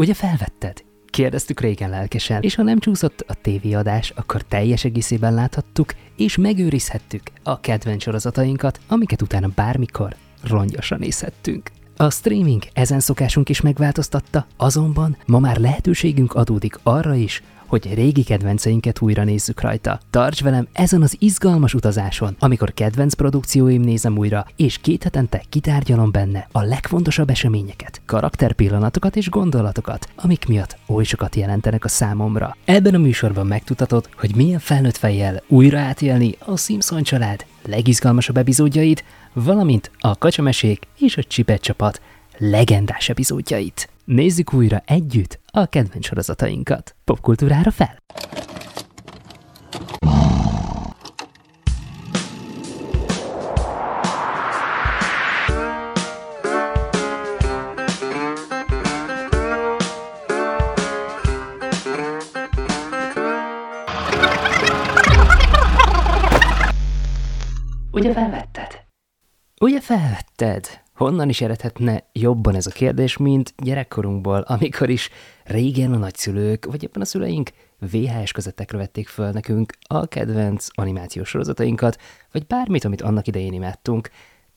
[0.00, 0.84] Ugye felvetted?
[1.06, 7.22] Kérdeztük régen lelkesen, és ha nem csúszott a tévéadás, akkor teljes egészében láthattuk, és megőrizhettük
[7.42, 11.70] a kedvenc sorozatainkat, amiket utána bármikor rongyosan nézhettünk.
[11.96, 18.22] A streaming ezen szokásunk is megváltoztatta, azonban ma már lehetőségünk adódik arra is, hogy régi
[18.22, 20.00] kedvenceinket újra nézzük rajta.
[20.10, 26.10] Tarts velem ezen az izgalmas utazáson, amikor kedvenc produkcióim nézem újra, és két hetente kitárgyalom
[26.10, 32.56] benne a legfontosabb eseményeket, karakterpillanatokat és gondolatokat, amik miatt oly sokat jelentenek a számomra.
[32.64, 39.04] Ebben a műsorban megtudhatod, hogy milyen felnőtt fejjel újra átélni a Simpson család legizgalmasabb epizódjait,
[39.32, 42.00] valamint a kacsamesék és a csipet csapat
[42.38, 43.88] legendás epizódjait.
[44.12, 46.96] Nézzük újra együtt a kedvenc sorozatainkat.
[47.04, 47.96] Popkultúrára fel!
[67.92, 68.84] Ugye felvetted?
[69.60, 70.80] Ugye felvetted?
[71.00, 75.10] Honnan is eredhetne jobban ez a kérdés, mint gyerekkorunkból, amikor is
[75.44, 81.28] régen a nagyszülők, vagy éppen a szüleink VHS közöttekre vették föl nekünk a kedvenc animációs
[81.28, 82.00] sorozatainkat,
[82.32, 84.10] vagy bármit, amit annak idején imádtunk,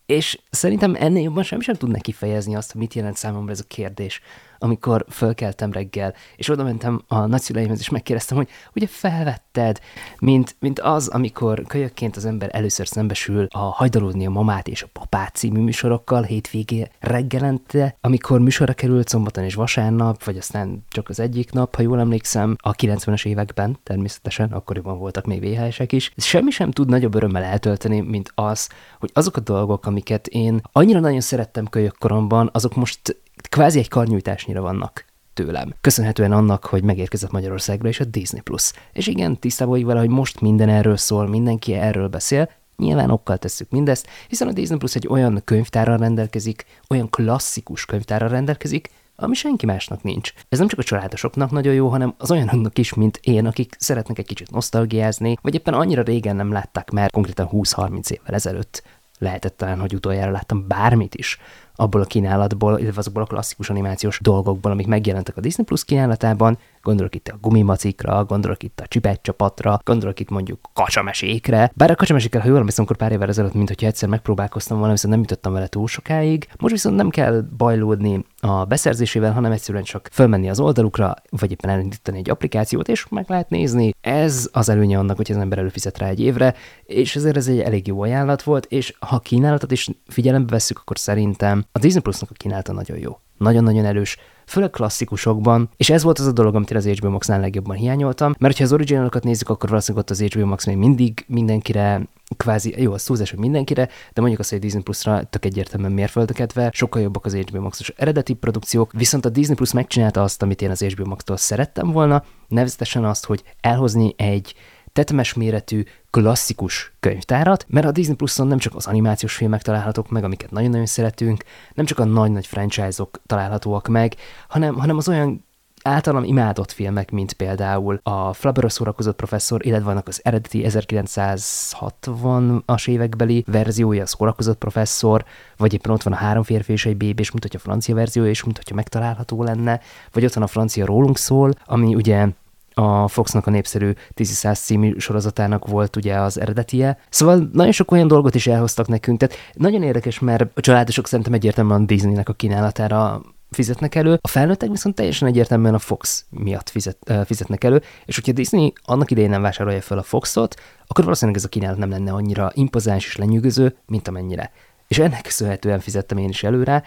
[0.06, 3.68] és szerintem ennél jobban semmi sem tudna kifejezni azt, hogy mit jelent számomra ez a
[3.68, 4.22] kérdés
[4.64, 9.80] amikor fölkeltem reggel, és oda mentem a nagyszüleimhez, és megkérdeztem, hogy ugye felvetted,
[10.20, 14.88] mint, mint az, amikor kölyökként az ember először szembesül a Hajdalódni a mamát és a
[14.94, 21.20] papát című műsorokkal hétvégé reggelente, amikor műsorra került szombaton és vasárnap, vagy aztán csak az
[21.20, 26.14] egyik nap, ha jól emlékszem, a 90-es években természetesen, akkoriban voltak még VHS-ek is.
[26.18, 28.70] Semmi sem tud nagyobb örömmel eltölteni, mint az,
[29.00, 34.62] hogy azok a dolgok, amiket én annyira nagyon szerettem kölyökkoromban, azok most kvázi egy karnyújtásnyira
[34.62, 35.74] vannak tőlem.
[35.82, 38.72] Köszönhetően annak, hogy megérkezett Magyarországra is a Disney Plus.
[38.94, 43.38] És igen, tisztában vagyok vele, hogy most minden erről szól, mindenki erről beszél, Nyilván okkal
[43.38, 49.34] tesszük mindezt, hiszen a Disney Plus egy olyan könyvtárral rendelkezik, olyan klasszikus könyvtárral rendelkezik, ami
[49.34, 50.34] senki másnak nincs.
[50.50, 54.18] Ez nem csak a családosoknak nagyon jó, hanem az olyanoknak is, mint én, akik szeretnek
[54.18, 58.84] egy kicsit nosztalgiázni, vagy éppen annyira régen nem látták már, konkrétan 20-30 évvel ezelőtt
[59.18, 61.38] lehetett talán, hogy utoljára láttam bármit is
[61.76, 66.58] abból a kínálatból, illetve azokból a klasszikus animációs dolgokból, amik megjelentek a Disney Plus kínálatában,
[66.82, 71.72] gondolok itt a gumimacikra, gondolok itt a csipet csapatra, gondolok itt mondjuk kacsamesékre.
[71.76, 74.92] Bár a kacsamesékkel, ha jól emlékszem, akkor pár évvel ezelőtt, mint hogyha egyszer megpróbálkoztam volna,
[74.92, 76.48] viszont nem jutottam vele túl sokáig.
[76.60, 81.70] Most viszont nem kell bajlódni a beszerzésével, hanem egyszerűen csak fölmenni az oldalukra, vagy éppen
[81.70, 83.94] elindítani egy applikációt, és meg lehet nézni.
[84.02, 86.56] Ez az előnye annak, hogy az ember előfizet rá egy évre,
[86.86, 90.98] és ezért ez egy elég jó ajánlat volt, és ha kínálatot is figyelembe vesszük, akkor
[90.98, 93.20] szerintem a Disney Plusnak a kínálata nagyon jó.
[93.38, 97.76] Nagyon-nagyon erős, főleg klasszikusokban, és ez volt az a dolog, amit az HBO Max-nál legjobban
[97.76, 102.02] hiányoltam, mert ha az originalokat nézzük, akkor valószínűleg ott az HBO Max még mindig mindenkire
[102.38, 105.92] kvázi, jó, az túlzás, hogy mindenkire, de mondjuk azt, hogy a Disney Plus-ra tök egyértelműen
[105.92, 110.62] mérföldöketve, sokkal jobbak az HBO Max-os eredeti produkciók, viszont a Disney Plus megcsinálta azt, amit
[110.62, 114.56] én az HBO Max-tól szerettem volna, nevezetesen azt, hogy elhozni egy
[114.94, 120.24] tetemes méretű, klasszikus könyvtárat, mert a Disney Plus-on nem csak az animációs filmek találhatók meg,
[120.24, 121.44] amiket nagyon-nagyon szeretünk,
[121.74, 124.16] nem csak a nagy-nagy franchise-ok találhatóak meg,
[124.48, 125.46] hanem, hanem az olyan
[125.84, 133.44] általam imádott filmek, mint például a Flabberra szórakozott professzor, illetve vannak az eredeti 1960-as évekbeli
[133.48, 135.26] verziója, a szórakozott professzor,
[135.58, 138.30] vagy éppen ott van a három férfi és egy bébi, és mutatja a francia verziója,
[138.30, 139.80] és mutatja megtalálható lenne,
[140.12, 142.28] vagy ott van a francia rólunk szól, ami ugye
[142.74, 146.98] a Foxnak a népszerű Tízi Száz című sorozatának volt ugye az eredetie.
[147.10, 151.34] Szóval nagyon sok olyan dolgot is elhoztak nekünk, tehát nagyon érdekes, mert a családosok szerintem
[151.34, 156.98] egyértelműen Disneynek a kínálatára fizetnek elő, a felnőttek viszont teljesen egyértelműen a Fox miatt fizet,
[157.26, 160.56] fizetnek elő, és hogyha Disney annak idején nem vásárolja fel a Foxot,
[160.88, 164.52] akkor valószínűleg ez a kínálat nem lenne annyira impozáns és lenyűgöző, mint amennyire.
[164.88, 166.84] És ennek köszönhetően fizettem én is előre,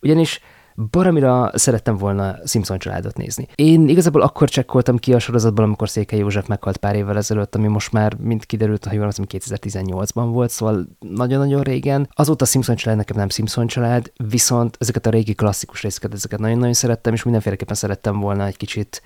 [0.00, 0.40] ugyanis
[0.90, 3.46] baromira szerettem volna Simpson családot nézni.
[3.54, 7.66] Én igazából akkor csekkoltam ki a sorozatból, amikor Székely József meghalt pár évvel ezelőtt, ami
[7.66, 12.08] most már, mint kiderült, ha jól az, 2018-ban volt, szóval nagyon-nagyon régen.
[12.12, 16.74] Azóta Simpson család nekem nem Simpson család, viszont ezeket a régi klasszikus részeket, ezeket nagyon-nagyon
[16.74, 19.02] szerettem, és mindenféleképpen szerettem volna egy kicsit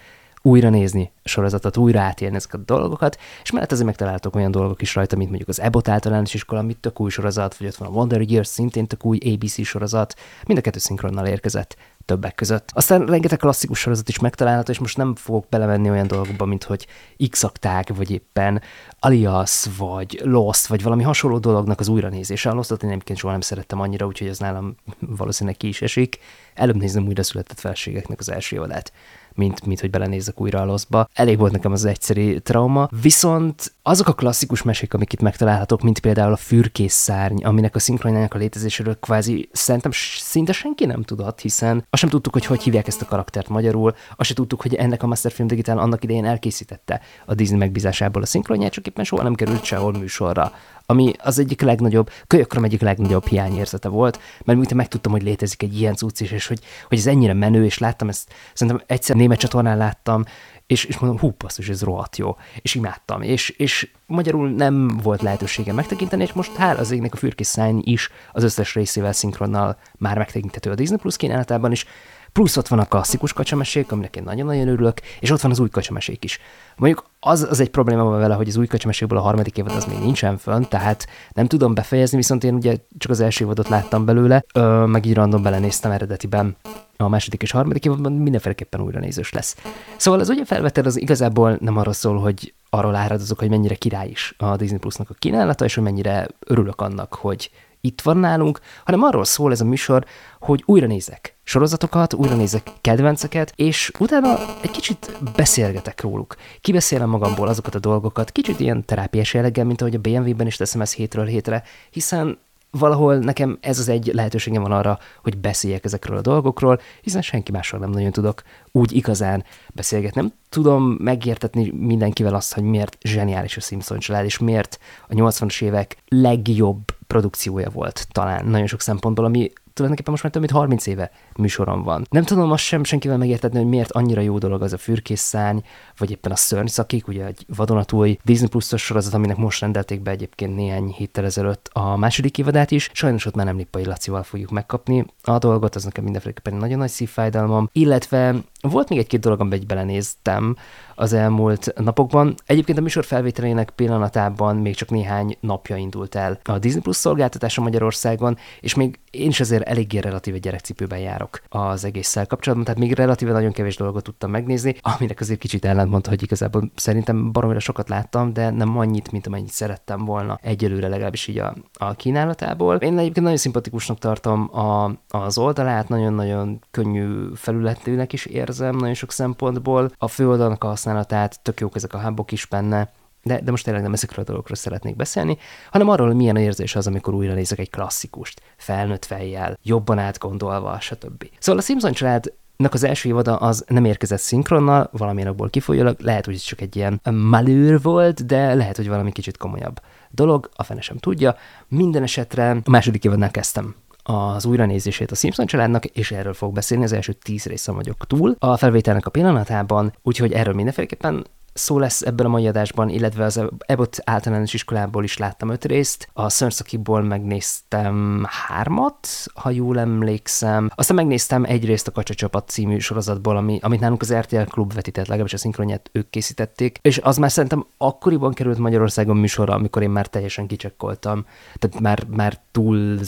[0.47, 4.95] újra nézni sorozatot, újra átélni ezeket a dolgokat, és mellett azért megtaláltok olyan dolgok is
[4.95, 7.91] rajta, mint mondjuk az Ebot általános iskola, amit tök új sorozat, vagy ott van a
[7.91, 10.15] Wonder Years, szintén tök új ABC sorozat,
[10.47, 11.77] mind a kettő szinkronnal érkezett.
[12.05, 12.71] többek között.
[12.75, 16.87] Aztán rengeteg klasszikus sorozat is megtalálható, és most nem fogok belemenni olyan dolgokba, mint hogy
[17.31, 17.47] x
[17.87, 18.63] vagy éppen
[18.99, 22.51] Alias, vagy Lost, vagy valami hasonló dolognak az újranézése.
[22.51, 26.19] A Lostot én egyébként soha nem szerettem annyira, úgyhogy ez nálam valószínűleg ki is esik.
[26.55, 28.93] Előbb nézem újra született felségeknek az első évadát
[29.35, 31.09] mint, mint hogy belenézzek újra a loszba.
[31.13, 32.89] Elég volt nekem az egyszerű trauma.
[33.03, 37.79] Viszont azok a klasszikus mesék, amik itt megtalálhatók, mint például a fürkész szárny, aminek a
[37.79, 42.63] szinkronjának a létezéséről kvázi szerintem szinte senki nem tudott, hiszen azt sem tudtuk, hogy hogy
[42.63, 46.25] hívják ezt a karaktert magyarul, azt sem tudtuk, hogy ennek a Masterfilm Digital annak idején
[46.25, 50.53] elkészítette a Disney megbízásából a szinkronját, csak éppen soha nem került sehol műsorra
[50.95, 55.81] ami az egyik legnagyobb, kölyökrom egyik legnagyobb hiányérzete volt, mert miután megtudtam, hogy létezik egy
[55.81, 56.59] ilyen cucc is, és hogy,
[56.89, 60.25] hogy ez ennyire menő, és láttam ezt, szerintem egyszer német csatornán láttam,
[60.67, 65.23] és, és mondom, hú, basszus, ez rohadt jó, és imádtam, és, és magyarul nem volt
[65.23, 70.19] lehetőségem megtekinteni, és most hál' az égnek a fürkész is az összes részével szinkronnal már
[70.19, 71.87] megtekinthető a Disney Plus kínálatában is,
[72.35, 75.69] Plusz ott van a klasszikus kacsamesék, aminek én nagyon-nagyon örülök, és ott van az új
[75.69, 76.39] kacsamesék is.
[76.77, 79.85] Mondjuk az, az egy probléma van vele, hogy az új kacsameséből a harmadik évad az
[79.85, 84.05] még nincsen fönn, tehát nem tudom befejezni, viszont én ugye csak az első évadot láttam
[84.05, 86.57] belőle, ö, meg így random belenéztem eredetiben
[86.97, 89.57] a második és harmadik évadban mindenféleképpen újra nézős lesz.
[89.97, 94.09] Szóval az ugye felveted, az igazából nem arról szól, hogy arról áradozok, hogy mennyire király
[94.09, 97.51] is a Disney Plusnak a kínálata, és hogy mennyire örülök annak, hogy
[97.85, 100.05] itt van nálunk, hanem arról szól ez a műsor,
[100.45, 106.37] hogy újra nézek sorozatokat, újra nézek kedvenceket, és utána egy kicsit beszélgetek róluk.
[106.61, 110.81] Kibeszélem magamból azokat a dolgokat, kicsit ilyen terápiás jelleggel, mint ahogy a BMW-ben is teszem
[110.81, 112.39] ezt hétről hétre, hiszen
[112.71, 117.53] valahol nekem ez az egy lehetőségem van arra, hogy beszéljek ezekről a dolgokról, hiszen senki
[117.53, 118.43] mással nem nagyon tudok
[118.73, 119.45] úgy igazán
[119.75, 120.21] beszélgetni.
[120.21, 125.63] Nem tudom megértetni mindenkivel azt, hogy miért zseniális a Simpson család, és miért a 80-as
[125.63, 130.87] évek legjobb produkciója volt talán nagyon sok szempontból, ami tulajdonképpen most már több mint 30
[130.87, 132.07] éve műsorom van.
[132.11, 135.65] Nem tudom azt sem senkivel megértetni, hogy miért annyira jó dolog az a fürkészszány,
[135.99, 140.55] vagy éppen a szörnyszakik, ugye egy vadonatúj Disney Plus-os sorozat, aminek most rendelték be egyébként
[140.55, 142.91] néhány héttel ezelőtt a második évadát is.
[142.93, 146.91] Sajnos ott már nem Lippai Lacival fogjuk megkapni a dolgot, az nekem mindenféleképpen nagyon nagy
[146.91, 147.69] szívfájdalmam.
[147.73, 148.35] Illetve
[148.71, 150.57] volt még egy-két dolog, amiben belenéztem
[150.95, 152.35] az elmúlt napokban.
[152.47, 157.63] Egyébként a műsor felvételének pillanatában még csak néhány napja indult el a Disney Plus szolgáltatása
[157.63, 162.93] Magyarországon, és még én is azért eléggé relatíve gyerekcipőben járok az egésszel kapcsolatban, tehát még
[162.93, 167.89] relatíve nagyon kevés dolgot tudtam megnézni, aminek azért kicsit ellentmondta, hogy igazából szerintem baromira sokat
[167.89, 172.77] láttam, de nem annyit, mint amennyit szerettem volna egyelőre legalábbis így a, a kínálatából.
[172.77, 179.13] Én egyébként nagyon szimpatikusnak tartom a, az oldalát, nagyon-nagyon könnyű felületűnek is érzem nagyon sok
[179.13, 179.91] szempontból.
[179.99, 182.93] A főoldalnak a használatát, tök jók ezek a hábok is benne,
[183.25, 185.39] de, de most tényleg nem ezekről a dolgokról szeretnék beszélni,
[185.71, 190.81] hanem arról, hogy milyen érzés az, amikor újra nézek egy klasszikust, felnőtt fejjel, jobban átgondolva,
[190.81, 191.29] stb.
[191.39, 196.01] Szóval a Simpson család Nak az első évada az nem érkezett szinkronnal, valamilyen abból kifolyólag,
[196.01, 199.81] lehet, hogy csak egy ilyen malőr volt, de lehet, hogy valami kicsit komolyabb
[200.11, 201.37] dolog, a fene sem tudja.
[201.69, 203.75] Minden esetre a második évadnál kezdtem
[204.05, 208.37] az újranézését a Simpson családnak, és erről fog beszélni, az első tíz része vagyok túl
[208.39, 213.41] a felvételnek a pillanatában, úgyhogy erről mindenféleképpen szó lesz ebben a mai adásban, illetve az
[213.59, 220.71] Ebbot általános iskolából is láttam öt részt, a Szörnyszakiból megnéztem hármat, ha jól emlékszem.
[220.75, 224.75] Aztán megnéztem egy részt a Kacsa Csapat című sorozatból, ami, amit nálunk az RTL Klub
[224.75, 229.83] vetített, legalábbis a szinkronját ők készítették, és az már szerintem akkoriban került Magyarországon műsorra, amikor
[229.83, 232.99] én már teljesen kicsekkoltam, tehát már, már túl,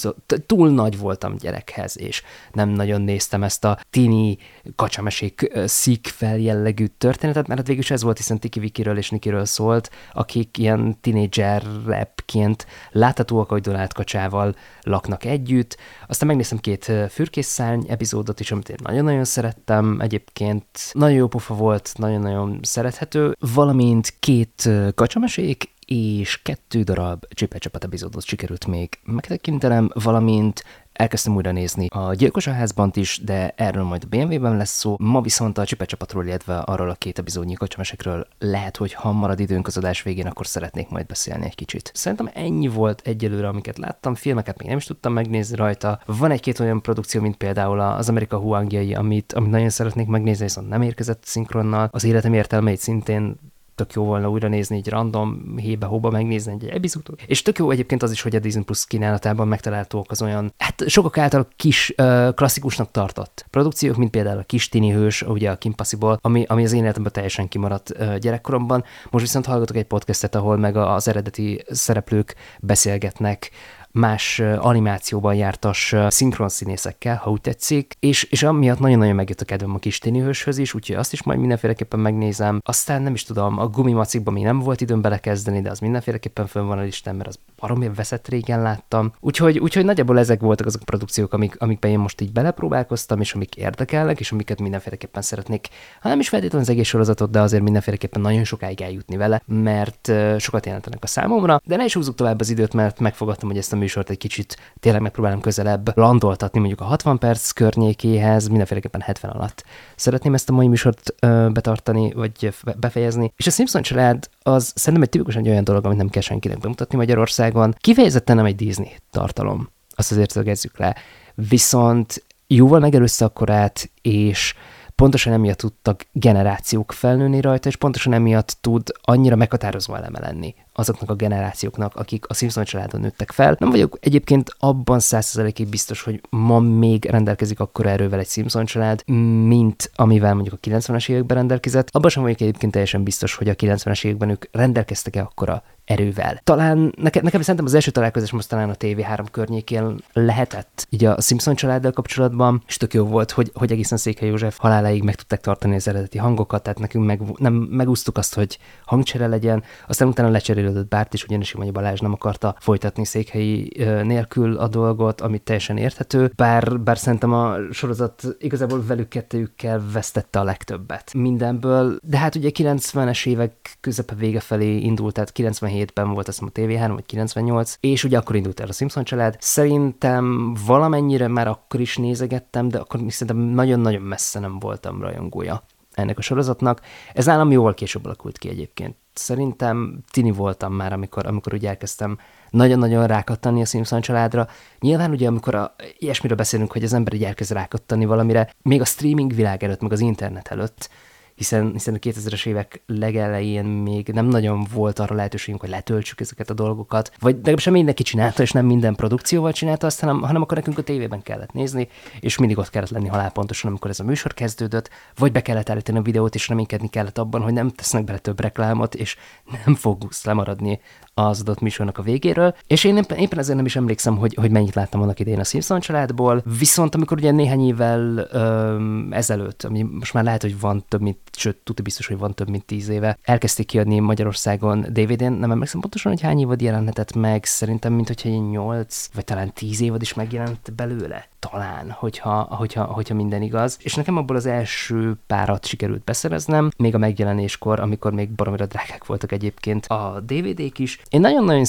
[0.46, 2.22] túl nagy voltam gyerekhez, és
[2.52, 4.38] nem nagyon néztem ezt a tini
[4.76, 9.10] kacsamesék szik feljellegű történetet, mert hát végül is ez volt, hiszen hiszen Tiki Vikiről és
[9.10, 15.76] Nikiről szólt, akik ilyen tinédzser rapként láthatóak, hogy Donald Kacsával laknak együtt.
[16.06, 20.00] Aztán megnéztem két fürkészszárny epizódot is, amit én nagyon-nagyon szerettem.
[20.00, 28.24] Egyébként nagyon jó pofa volt, nagyon-nagyon szerethető, valamint két kacsamesék, és kettő darab csipecsapat epizódot
[28.24, 30.64] sikerült még megtekintenem, valamint
[30.96, 34.96] Elkezdtem újra nézni a Gyilkos a házban is, de erről majd a BMW-ben lesz szó.
[34.98, 39.66] Ma viszont a csipecsapatról, illetve arról a két epizódnyi kocsamesekről lehet, hogy ha marad időnk
[39.66, 41.90] az adás végén, akkor szeretnék majd beszélni egy kicsit.
[41.94, 44.14] Szerintem ennyi volt egyelőre, amiket láttam.
[44.14, 46.00] Filmeket még nem is tudtam megnézni rajta.
[46.06, 50.68] Van egy-két olyan produkció, mint például az Amerika Huangjai, amit, amit nagyon szeretnék megnézni, viszont
[50.68, 51.88] nem érkezett szinkronnal.
[51.92, 53.36] Az életem értelmeit szintén
[53.76, 57.22] tök jó volna újra nézni, egy random hébe-hóba megnézni egy epizódot.
[57.26, 60.88] És tök jó egyébként az is, hogy a Disney Plus kínálatában megtalálhatók az olyan, hát
[60.88, 65.56] sokak által kis uh, klasszikusnak tartott produkciók, mint például a Kis Tini Hős, ugye a
[65.56, 68.84] Kim Possible, ami, ami az én életemben teljesen kimaradt uh, gyerekkoromban.
[69.10, 73.50] Most viszont hallgatok egy podcastet, ahol meg az eredeti szereplők beszélgetnek
[73.96, 79.74] más animációban jártas szinkron színészekkel, ha úgy tetszik, és, és amiatt nagyon-nagyon megjött a kedvem
[79.74, 82.60] a kis hőshöz is, úgyhogy azt is majd mindenféleképpen megnézem.
[82.64, 86.66] Aztán nem is tudom, a gumimacikban még nem volt időm belekezdeni, de az mindenféleképpen fönn
[86.66, 89.12] van a listán, mert az baromi veszett régen láttam.
[89.20, 93.34] Úgyhogy, úgyhogy nagyjából ezek voltak azok a produkciók, amik, amikben én most így belepróbálkoztam, és
[93.34, 95.68] amik érdekelnek, és amiket mindenféleképpen szeretnék,
[96.00, 100.12] ha nem is feltétlenül az egész sorozatot, de azért mindenféleképpen nagyon sokáig eljutni vele, mert
[100.38, 101.60] sokat jelentenek a számomra.
[101.64, 104.56] De ne is húzzuk tovább az időt, mert megfogadtam, hogy ezt a műsort egy kicsit
[104.80, 109.64] tényleg megpróbálom közelebb landoltatni mondjuk a 60 perc környékéhez, mindenféleképpen 70 alatt.
[109.96, 113.32] Szeretném ezt a mai műsort ö, betartani, vagy befejezni.
[113.36, 116.58] És a Simpson család az szerintem egy tipikusan egy olyan dolog, amit nem kell senkinek
[116.58, 117.74] bemutatni Magyarországon.
[117.78, 119.70] Kifejezetten nem egy Disney tartalom.
[119.94, 120.96] Azt azért szögezzük le.
[121.34, 124.54] Viszont jóval megelőzte akkorát, és
[124.96, 131.10] pontosan emiatt tudtak generációk felnőni rajta, és pontosan emiatt tud annyira meghatározó eleme lenni azoknak
[131.10, 133.56] a generációknak, akik a Simpson családon nőttek fel.
[133.58, 139.08] Nem vagyok egyébként abban százszerzelékig biztos, hogy ma még rendelkezik akkor erővel egy Simpson család,
[139.46, 141.88] mint amivel mondjuk a 90-es években rendelkezett.
[141.90, 146.40] Abban sem vagyok egyébként teljesen biztos, hogy a 90-es években ők rendelkeztek-e akkora erővel.
[146.44, 151.20] Talán nekem, nekem szerintem az első találkozás most talán a TV3 környékén lehetett, így a
[151.20, 155.40] Simpson családdal kapcsolatban, és tök jó volt, hogy, hogy egészen Székely József haláláig meg tudták
[155.40, 160.28] tartani az eredeti hangokat, tehát nekünk meg, nem, megúsztuk azt, hogy hangcsere legyen, aztán utána
[160.28, 163.70] lecserélődött Bárt is, ugyanis Imanyi Balázs nem akarta folytatni székhelyi
[164.02, 170.38] nélkül a dolgot, amit teljesen érthető, bár, bár szerintem a sorozat igazából velük kettőjükkel vesztette
[170.40, 176.12] a legtöbbet mindenből, de hát ugye 90-es évek közepe vége felé indult, tehát 97 97-ben
[176.12, 179.36] volt azt mondom a TV3, vagy 98, és ugye akkor indult el a Simpson család.
[179.38, 185.62] Szerintem valamennyire már akkor is nézegettem, de akkor szerintem nagyon-nagyon messze nem voltam rajongója
[185.96, 186.80] ennek a sorozatnak.
[187.14, 188.96] Ez nálam jóval később alakult ki egyébként.
[189.12, 192.18] Szerintem tini voltam már, amikor, amikor úgy elkezdtem
[192.50, 194.48] nagyon-nagyon rákattani a Simpson családra.
[194.80, 198.84] Nyilván ugye, amikor a, ilyesmiről beszélünk, hogy az ember így elkezd rákattani valamire, még a
[198.84, 200.90] streaming világ előtt, meg az internet előtt,
[201.36, 206.50] hiszen, hiszen a 2000-es évek legelején még nem nagyon volt arra lehetőségünk, hogy letöltsük ezeket
[206.50, 210.42] a dolgokat, vagy legalábbis sem mindenki csinálta, és nem minden produkcióval csinálta azt, hanem, hanem
[210.42, 211.88] akkor nekünk a tévében kellett nézni,
[212.20, 215.98] és mindig ott kellett lenni halálpontosan, amikor ez a műsor kezdődött, vagy be kellett állítani
[215.98, 219.16] a videót, és reménykedni kellett abban, hogy nem tesznek bele több reklámot, és
[219.64, 220.80] nem fog lemaradni
[221.14, 224.50] az adott műsornak a végéről, és én éppen, éppen ezért nem is emlékszem, hogy, hogy
[224.50, 229.82] mennyit láttam annak idején a Simpson családból, viszont amikor ugye néhány évvel öm, ezelőtt, ami
[229.82, 232.88] most már lehet, hogy van több mint, sőt, tudja biztos, hogy van több mint tíz
[232.88, 238.06] éve, elkezdték kiadni Magyarországon DVD-n, nem emlékszem pontosan, hogy hány évad jelenhetett meg, szerintem, mint
[238.06, 243.42] hogyha egy nyolc, vagy talán tíz évad is megjelent belőle talán, hogyha, hogyha, hogyha minden
[243.42, 243.78] igaz.
[243.82, 249.06] És nekem abból az első párat sikerült beszereznem, még a megjelenéskor, amikor még baromira drágák
[249.06, 251.00] voltak egyébként a DVD-k is.
[251.08, 251.64] Én nagyon-nagyon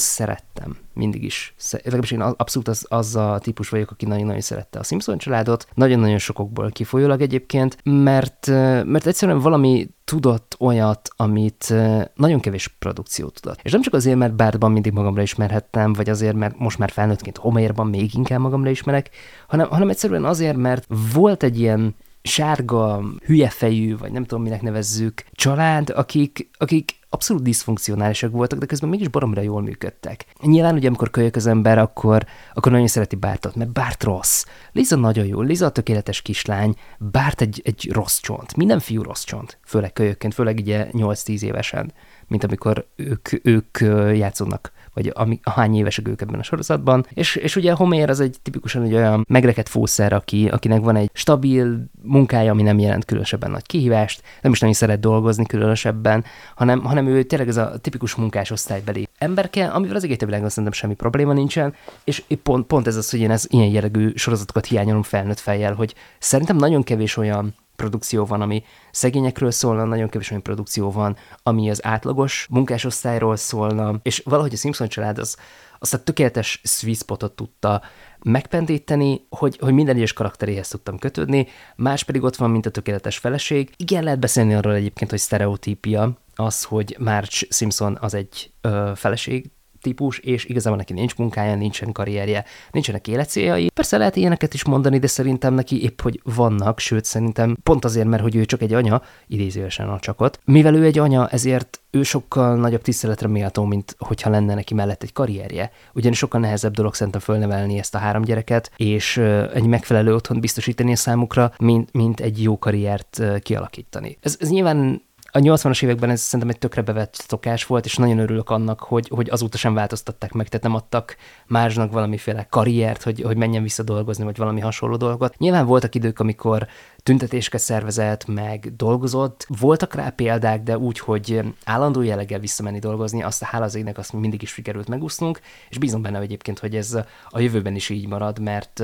[0.58, 1.54] szerettem mindig is.
[1.70, 6.18] Legalábbis én abszolút az, az a típus vagyok, aki nagyon-nagyon szerette a Simpson családot, nagyon-nagyon
[6.18, 8.46] sokokból kifolyólag egyébként, mert,
[8.84, 11.74] mert egyszerűen valami tudott olyat, amit
[12.14, 13.60] nagyon kevés produkció tudott.
[13.62, 17.36] És nem csak azért, mert Bártban mindig magamra ismerhettem, vagy azért, mert most már felnőttként
[17.36, 19.10] Homerban még inkább magamra ismerek,
[19.46, 25.24] hanem, hanem egyszerűen azért, mert volt egy ilyen sárga, hülyefejű, vagy nem tudom, minek nevezzük,
[25.32, 30.24] család, akik, akik abszolút diszfunkcionálisak voltak, de közben mégis baromra jól működtek.
[30.42, 34.44] Nyilván, ugye amikor kölyök az ember, akkor, akkor nagyon szereti Bártot, mert Bárt rossz.
[34.72, 38.56] Liza nagyon jó, Liza a tökéletes kislány, Bárt egy, egy rossz csont.
[38.56, 41.92] Minden fiú rossz csont, főleg kölyökként, főleg ugye 8-10 évesen,
[42.26, 43.78] mint amikor ők, ők
[44.16, 47.06] játszódnak vagy ami, hány évesek ők ebben a sorozatban.
[47.10, 51.10] És, és ugye Homer az egy tipikusan egy olyan megrekedt fószer, aki, akinek van egy
[51.12, 56.24] stabil munkája, ami nem jelent különösebben nagy kihívást, nem is nagyon szeret dolgozni különösebben,
[56.54, 60.72] hanem, hanem ő tényleg ez a tipikus munkás osztálybeli emberke, amivel az egész világon szerintem
[60.72, 61.74] semmi probléma nincsen,
[62.04, 65.94] és pont, pont ez az, hogy én ez ilyen jellegű sorozatokat hiányolom felnőtt fejjel, hogy
[66.18, 71.70] szerintem nagyon kevés olyan produkció van, ami szegényekről szólna, nagyon kevés olyan produkció van, ami
[71.70, 75.36] az átlagos munkásosztályról szólna, és valahogy a Simpson család az,
[75.78, 77.82] azt a tökéletes sweet spotot tudta
[78.24, 83.18] megpendíteni, hogy, hogy minden egyes karakteréhez tudtam kötődni, más pedig ott van, mint a tökéletes
[83.18, 83.70] feleség.
[83.76, 89.50] Igen, lehet beszélni arról egyébként, hogy sztereotípia, az, hogy Marge Simpson az egy ö, feleség,
[89.80, 93.70] típus, és igazából neki nincs munkája, nincsen karrierje, nincsenek életcéljai.
[93.74, 98.06] Persze lehet ilyeneket is mondani, de szerintem neki épp, hogy vannak, sőt szerintem pont azért,
[98.06, 100.40] mert hogy ő csak egy anya, idézőesen a csakot.
[100.44, 105.02] Mivel ő egy anya, ezért ő sokkal nagyobb tiszteletre méltó, mint hogyha lenne neki mellett
[105.02, 105.70] egy karrierje.
[105.94, 109.16] Ugyanis sokkal nehezebb dolog szerintem fölnevelni ezt a három gyereket, és
[109.54, 114.18] egy megfelelő otthon biztosítani a számukra, mint, mint egy jó karriert kialakítani.
[114.20, 118.18] Ez, ez nyilván A 80-as években ez szerintem egy tökre bevett szokás volt, és nagyon
[118.18, 121.16] örülök annak, hogy, hogy azóta sem változtatták meg, tehát nem adtak
[121.46, 125.38] másnak valamiféle karriert, hogy, hogy menjen vissza dolgozni, vagy valami hasonló dolgot.
[125.38, 126.66] Nyilván voltak idők, amikor
[127.02, 129.46] tüntetéseket szervezett, meg dolgozott.
[129.60, 133.98] Voltak rá példák, de úgy, hogy állandó jelleggel visszamenni dolgozni, azt a hála az égnek
[133.98, 138.08] azt mindig is sikerült megúsznunk, és bízom benne egyébként, hogy ez a jövőben is így
[138.08, 138.82] marad, mert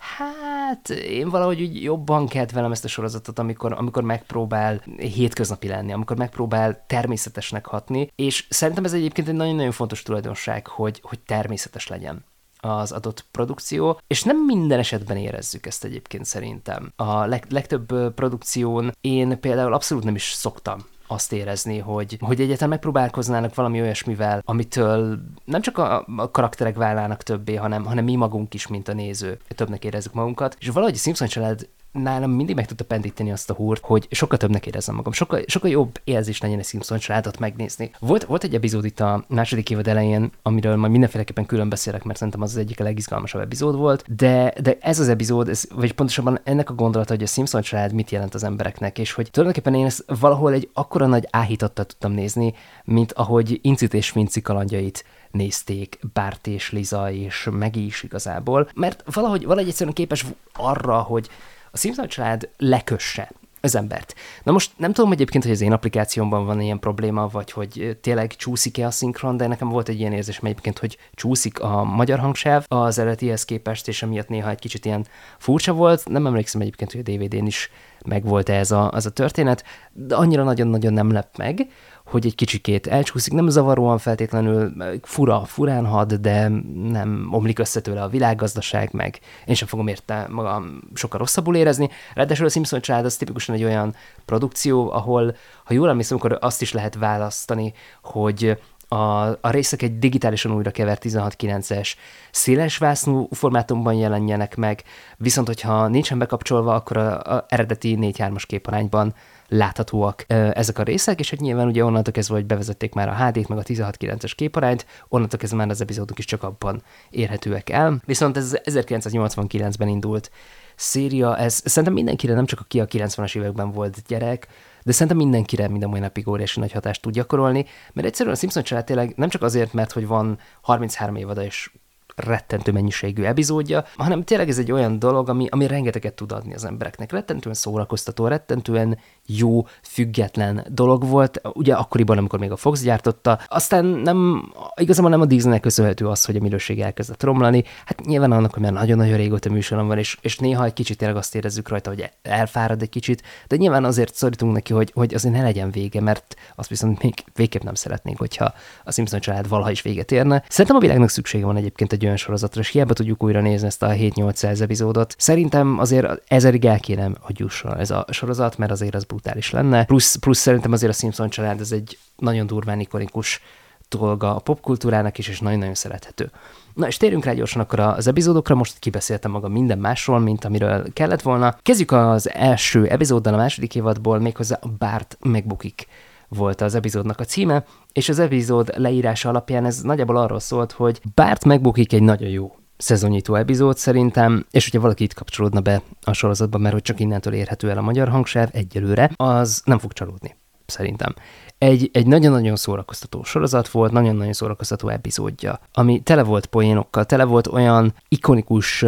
[0.00, 6.16] Hát én valahogy úgy jobban kedvelem ezt a sorozatot, amikor, amikor megpróbál hétköznapi lenni, amikor
[6.16, 12.24] megpróbál természetesnek hatni, és szerintem ez egyébként egy nagyon-nagyon fontos tulajdonság, hogy, hogy természetes legyen
[12.60, 16.92] az adott produkció, és nem minden esetben érezzük ezt egyébként szerintem.
[16.96, 22.68] A leg, legtöbb produkción én például abszolút nem is szoktam azt érezni, hogy, hogy egyáltalán
[22.68, 28.54] megpróbálkoznának valami olyasmivel, amitől nem csak a, a karakterek válnának többé, hanem, hanem mi magunk
[28.54, 30.56] is, mint a néző, többnek érezzük magunkat.
[30.60, 34.38] És valahogy a Simpson család nálam mindig meg tudta pendíteni azt a húrt, hogy sokkal
[34.38, 37.90] többnek érezzem magam, sokkal, sokkal jobb érzés legyen a Simpson családot megnézni.
[37.98, 42.18] Volt, volt egy epizód itt a második évad elején, amiről majd mindenféleképpen külön beszélek, mert
[42.18, 45.92] szerintem az az egyik a legizgalmasabb epizód volt, de, de ez az epizód, ez, vagy
[45.92, 49.78] pontosabban ennek a gondolata, hogy a Simpson család mit jelent az embereknek, és hogy tulajdonképpen
[49.78, 52.54] én ezt valahol egy akkora nagy áhítattal tudtam nézni,
[52.84, 59.02] mint ahogy Incit és Finci kalandjait nézték Bárt és Liza és Megi is igazából, mert
[59.12, 61.28] valahogy, valahogy egyszerűen képes arra, hogy
[61.70, 64.14] a Simpson család lekösse az embert.
[64.42, 68.36] Na most nem tudom egyébként, hogy az én applikációmban van ilyen probléma, vagy hogy tényleg
[68.36, 72.64] csúszik-e a szinkron, de nekem volt egy ilyen érzés egyébként, hogy csúszik a magyar hangsáv
[72.68, 75.06] az eredetihez képest, és emiatt néha egy kicsit ilyen
[75.38, 76.08] furcsa volt.
[76.08, 77.70] Nem emlékszem egyébként, hogy a DVD-n is
[78.06, 81.66] megvolt -e ez a, az a történet, de annyira nagyon-nagyon nem lep meg,
[82.10, 86.48] hogy egy kicsikét elcsúszik, nem zavaróan feltétlenül, fura, furán had, de
[86.90, 91.88] nem omlik össze tőle a világgazdaság, meg én sem fogom érte magam sokkal rosszabbul érezni.
[92.14, 96.62] Ráadásul a Simpson család az tipikusan egy olyan produkció, ahol, ha jól emlékszem, akkor azt
[96.62, 98.58] is lehet választani, hogy
[98.92, 101.92] a, a részek egy digitálisan újra kevert 16.9-es
[102.30, 104.82] széles vásznú formátumban jelenjenek meg,
[105.16, 109.14] viszont hogyha nincsen bekapcsolva, akkor a, a eredeti 4-3-as képarányban
[109.48, 113.48] láthatóak ezek a részek, és hogy nyilván ugye onnantól kezdve, hogy bevezették már a HD-t,
[113.48, 118.00] meg a 16.9-es képarányt, onnantól kezdve már az epizódok is csak abban érhetőek el.
[118.04, 120.30] Viszont ez 1989-ben indult
[120.74, 124.48] széria, ez szerintem mindenkire, nem csak aki a 90-as években volt gyerek,
[124.82, 128.62] de szerintem mindenkire minden mai napig óriási nagy hatást tud gyakorolni, mert egyszerűen a Simpson
[128.62, 131.70] család tényleg nem csak azért, mert hogy van 33 évada és
[132.16, 136.64] rettentő mennyiségű epizódja, hanem tényleg ez egy olyan dolog, ami, ami rengeteget tud adni az
[136.64, 137.12] embereknek.
[137.12, 138.98] Rettentően szórakoztató, rettentően
[139.36, 143.38] jó, független dolog volt, ugye akkoriban, amikor még a Fox gyártotta.
[143.48, 147.64] Aztán nem, igazából nem a Disneynek köszönhető az, hogy a minőség elkezdett romlani.
[147.84, 151.16] Hát nyilván annak, hogy már nagyon-nagyon régóta műsoron van, és, és néha egy kicsit tényleg
[151.16, 155.34] azt érezzük rajta, hogy elfárad egy kicsit, de nyilván azért szorítunk neki, hogy, hogy azért
[155.34, 158.52] ne legyen vége, mert azt viszont még végképp nem szeretnénk, hogyha
[158.84, 160.44] a Simpson család valaha is véget érne.
[160.48, 163.82] Szerintem a világnak szüksége van egyébként egy olyan sorozatra, és hiába tudjuk újra nézni ezt
[163.82, 165.14] a 7-800 epizódot.
[165.18, 169.84] Szerintem azért ezerig el kéne, hogy jusson ez a sorozat, mert azért az brutális lenne.
[169.84, 173.40] Plusz, plusz szerintem azért a Simpson család ez egy nagyon durván ikonikus
[173.88, 176.30] dolga a popkultúrának is, és nagyon-nagyon szerethető.
[176.74, 180.92] Na és térjünk rá gyorsan akkor az epizódokra, most kibeszéltem magam minden másról, mint amiről
[180.92, 181.56] kellett volna.
[181.62, 185.86] Kezdjük az első epizóddal a második évadból, méghozzá a Bart megbukik
[186.28, 191.00] volt az epizódnak a címe, és az epizód leírása alapján ez nagyjából arról szólt, hogy
[191.14, 196.12] Bart megbukik egy nagyon jó szezonnyitó epizód szerintem, és hogyha valaki itt kapcsolódna be a
[196.12, 200.36] sorozatba, mert hogy csak innentől érhető el a magyar hangsáv egyelőre, az nem fog csalódni,
[200.66, 201.14] szerintem.
[201.58, 207.46] Egy, egy nagyon-nagyon szórakoztató sorozat volt, nagyon-nagyon szórakoztató epizódja, ami tele volt poénokkal, tele volt
[207.46, 208.84] olyan ikonikus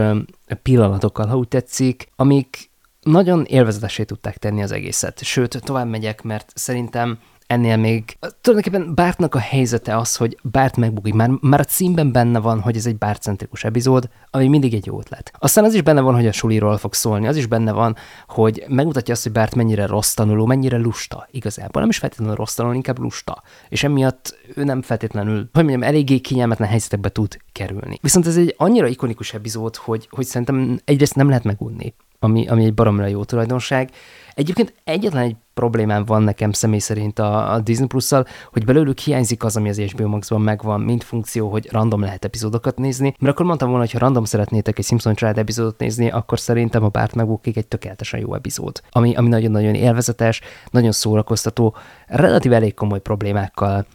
[0.62, 2.70] pillanatokkal, ha úgy tetszik, amik
[3.02, 5.22] nagyon élvezetesé tudták tenni az egészet.
[5.22, 7.18] Sőt, tovább megyek, mert szerintem
[7.52, 11.14] ennél még tulajdonképpen Bártnak a helyzete az, hogy Bárt megbukik.
[11.14, 14.98] Már, már a címben benne van, hogy ez egy Bárt-centrikus epizód, ami mindig egy jó
[14.98, 15.32] ötlet.
[15.38, 18.64] Aztán az is benne van, hogy a suliról fog szólni, az is benne van, hogy
[18.68, 21.80] megmutatja azt, hogy Bárt mennyire rossz tanuló, mennyire lusta igazából.
[21.80, 23.42] Nem is feltétlenül rossz tanuló, inkább lusta.
[23.68, 27.98] És emiatt ő nem feltétlenül, hogy mondjam, eléggé kényelmetlen helyzetekbe tud kerülni.
[28.02, 32.64] Viszont ez egy annyira ikonikus epizód, hogy, hogy szerintem egyrészt nem lehet megunni ami, ami
[32.64, 33.90] egy baromra jó tulajdonság.
[34.34, 38.10] Egyébként egyetlen egy problémám van nekem személy szerint a, a Disney plus
[38.52, 42.78] hogy belőlük hiányzik az, ami az HBO Max-ban megvan, mint funkció, hogy random lehet epizódokat
[42.78, 43.14] nézni.
[43.18, 46.84] Mert akkor mondtam volna, hogy ha random szeretnétek egy Simpson család epizódot nézni, akkor szerintem
[46.84, 51.74] a Bárt megbukik egy tökéletesen jó epizód, ami, ami nagyon-nagyon élvezetes, nagyon szórakoztató,
[52.06, 53.86] relatív elég komoly problémákkal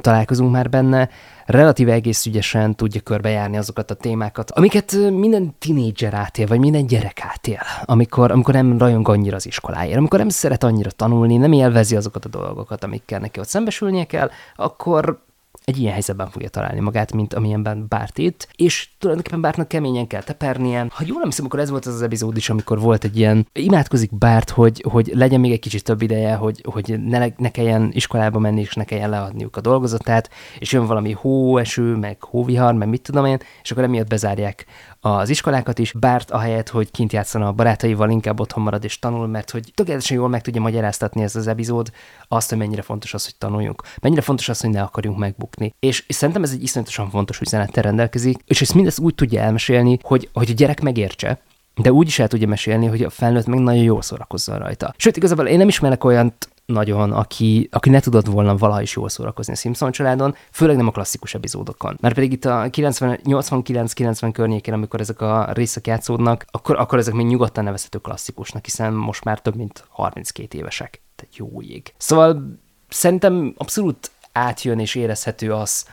[0.00, 1.08] találkozunk már benne,
[1.46, 7.20] relatíve egész ügyesen tudja körbejárni azokat a témákat, amiket minden tinédzser átél, vagy minden gyerek
[7.32, 11.96] átél, amikor, amikor nem rajong annyira az iskoláért, amikor nem szeret annyira tanulni, nem élvezi
[11.96, 15.22] azokat a dolgokat, amikkel neki ott szembesülnie kell, akkor
[15.64, 20.22] egy ilyen helyzetben fogja találni magát, mint amilyenben Bárt itt, és tulajdonképpen Bártnak keményen kell
[20.22, 20.86] tepernie.
[20.90, 24.18] Ha jól emlékszem, akkor ez volt az az epizód is, amikor volt egy ilyen, imádkozik
[24.18, 28.38] Bárt, hogy, hogy legyen még egy kicsit több ideje, hogy, hogy ne, ne kelljen iskolába
[28.38, 33.02] menni, és ne kelljen leadniuk a dolgozatát, és jön valami hóeső, meg hóvihar, meg mit
[33.02, 34.66] tudom én, és akkor emiatt bezárják
[35.04, 35.92] az iskolákat is.
[35.92, 40.16] Bárt ahelyett, hogy kint játszana a barátaival, inkább otthon marad és tanul, mert hogy tökéletesen
[40.16, 41.90] jól meg tudja magyaráztatni ez az epizód
[42.28, 43.82] azt, hogy mennyire fontos az, hogy tanuljunk.
[44.00, 45.74] Mennyire fontos az, hogy ne akarjunk megbukni.
[45.78, 49.98] És, és szerintem ez egy iszonyatosan fontos üzenettel rendelkezik, és ezt mindezt úgy tudja elmesélni,
[50.02, 51.40] hogy, hogy a gyerek megértse,
[51.74, 54.94] de úgy is el tudja mesélni, hogy a felnőtt meg nagyon jól szórakozzon rajta.
[54.96, 59.08] Sőt, igazából én nem ismerek olyant nagyon, aki, aki ne tudott volna valaha is jól
[59.08, 61.96] szórakozni a Simpson családon, főleg nem a klasszikus epizódokon.
[62.00, 67.26] Mert pedig itt a 89-90 környékén, amikor ezek a részek játszódnak, akkor, akkor ezek még
[67.26, 71.02] nyugodtan nevezhető klasszikusnak, hiszen most már több mint 32 évesek.
[71.16, 71.94] Tehát jó ég.
[71.96, 75.86] Szóval szerintem abszolút átjön és érezhető az,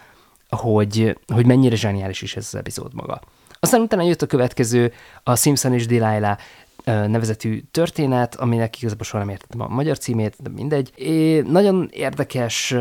[0.49, 3.21] hogy, hogy mennyire zseniális is ez az epizód maga.
[3.59, 6.37] Aztán utána jött a következő, a Simpson és Delilah
[6.83, 10.91] nevezetű történet, aminek igazából soha nem értettem a magyar címét, de mindegy.
[10.95, 12.75] É, nagyon érdekes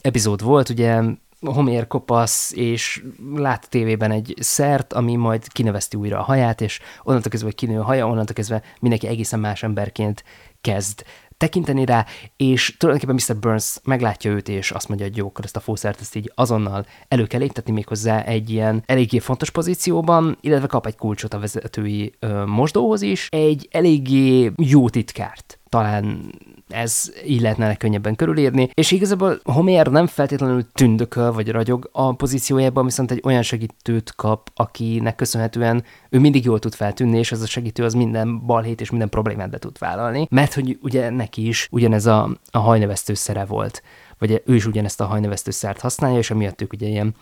[0.00, 1.02] epizód volt, ugye
[1.40, 7.30] Homér kopasz, és lát tévében egy szert, ami majd kinevezti újra a haját, és onnantól
[7.30, 10.24] kezdve, hogy kinő a haja, onnantól kezdve mindenki egészen más emberként
[10.60, 11.04] kezd
[11.36, 13.40] tekinteni rá, és tulajdonképpen Mr.
[13.40, 16.86] Burns meglátja őt, és azt mondja, hogy jó, akkor ezt a fószert ezt így azonnal
[17.08, 22.12] elő kell léptetni méghozzá egy ilyen eléggé fontos pozícióban, illetve kap egy kulcsot a vezetői
[22.18, 26.34] ö, mosdóhoz is, egy eléggé jó titkárt talán
[26.68, 32.84] ez így lehetne könnyebben körülírni, és igazából Homer nem feltétlenül tündököl vagy ragyog a pozíciójában,
[32.84, 37.46] viszont egy olyan segítőt kap, akinek köszönhetően ő mindig jól tud feltűnni, és ez a
[37.46, 41.68] segítő az minden balhét és minden problémát be tud vállalni, mert hogy ugye neki is
[41.70, 43.82] ugyanez a, a hajnevesztő szere volt
[44.18, 47.14] vagy ő is ugyanezt a hajnevesztő szert használja, és amiatt ők ugye ilyen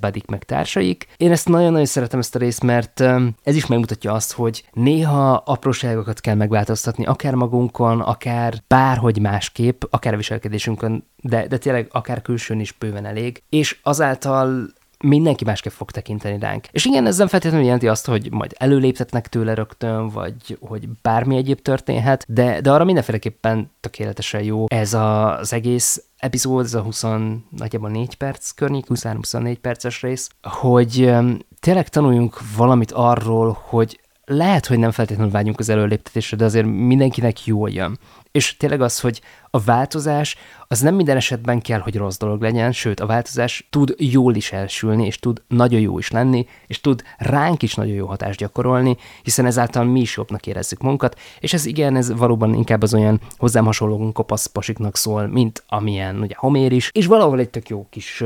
[0.00, 1.06] buddy meg társaik.
[1.16, 3.00] Én ezt nagyon-nagyon szeretem ezt a részt, mert
[3.42, 10.14] ez is megmutatja azt, hogy néha apróságokat kell megváltoztatni, akár magunkon, akár bárhogy másképp, akár
[10.14, 14.72] a viselkedésünkön, de, de tényleg akár külsőn is bőven elég, és azáltal
[15.04, 16.66] mindenki másképp fog tekinteni ránk.
[16.70, 21.36] És igen, ez nem feltétlenül jelenti azt, hogy majd előléptetnek tőle rögtön, vagy hogy bármi
[21.36, 26.82] egyéb történhet, de, de arra mindenféleképpen tökéletesen jó ez a, az egész epizód, ez a
[26.82, 27.04] 20,
[27.50, 31.12] nagyjából 4 perc környék, 23-24 perces rész, hogy
[31.60, 37.46] tényleg tanuljunk valamit arról, hogy lehet, hogy nem feltétlenül vágyunk az előléptetésre, de azért mindenkinek
[37.46, 37.98] jól jön.
[38.32, 40.36] És tényleg az, hogy a változás
[40.68, 44.52] az nem minden esetben kell, hogy rossz dolog legyen, sőt, a változás tud jól is
[44.52, 48.96] elsülni, és tud nagyon jó is lenni, és tud ránk is nagyon jó hatást gyakorolni,
[49.22, 53.20] hiszen ezáltal mi is jobbnak érezzük magunkat, és ez igen, ez valóban inkább az olyan
[53.36, 57.86] hozzám hasonló kopasz pasiknak szól, mint amilyen ugye Homér is, és valahol egy tök jó
[57.90, 58.24] kis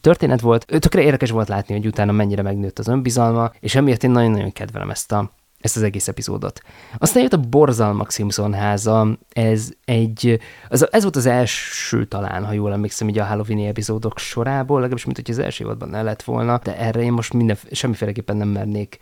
[0.00, 0.66] történet volt.
[0.78, 4.90] Tökre érdekes volt látni, hogy utána mennyire megnőtt az önbizalma, és emiatt én nagyon-nagyon kedvelem
[4.90, 5.30] ezt a
[5.64, 6.60] ezt az egész epizódot.
[6.98, 12.52] Aztán jött a Borzalmak Simpson háza, ez egy, az, ez volt az első talán, ha
[12.52, 16.22] jól emlékszem, így a Halloween epizódok sorából, legalábbis mint hogy az első évadban ne lett
[16.22, 18.98] volna, de erre én most minden, semmiféleképpen nem mernék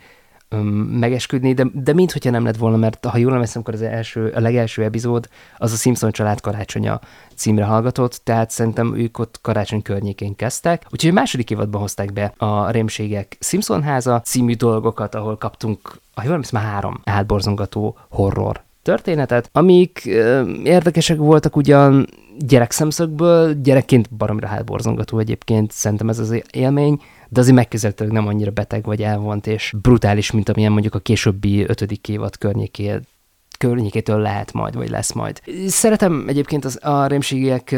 [0.99, 4.39] megesküdni, de, de minthogyha nem lett volna, mert ha jól emlékszem, akkor az első, a
[4.39, 6.99] legelső epizód az a Simpson család karácsonya
[7.35, 10.85] címre hallgatott, tehát szerintem ők ott karácsony környékén kezdtek.
[10.89, 15.79] Úgyhogy a második évadban hozták be a Rémségek Simpson háza című dolgokat, ahol kaptunk,
[16.13, 24.47] ha jól emlékszem, három átborzongató horror történetet, amik ö, érdekesek voltak ugyan gyerekszemszögből, gyerekként baromra
[24.47, 27.01] hátborzongató egyébként, szerintem ez az élmény,
[27.33, 31.63] de azért megközelítőleg nem annyira beteg vagy elvont és brutális, mint amilyen mondjuk a későbbi
[31.67, 32.99] ötödik évad környéké
[33.57, 35.41] környékétől lehet majd, vagy lesz majd.
[35.67, 37.75] Szeretem egyébként az, a rémségiek,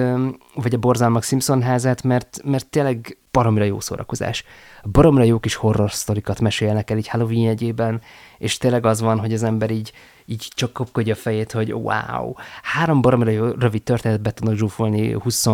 [0.54, 4.44] vagy a borzalmak Simpson házát, mert, mert tényleg baromira jó szórakozás.
[4.92, 8.02] Baromira jó kis horror sztorikat mesélnek el így Halloween jegyében,
[8.38, 9.92] és tényleg az van, hogy az ember így,
[10.26, 15.46] így csak kopkodja a fejét, hogy wow, három baromira jó rövid történetet tudnak zsúfolni 20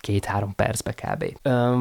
[0.00, 1.24] két-három percbe kb.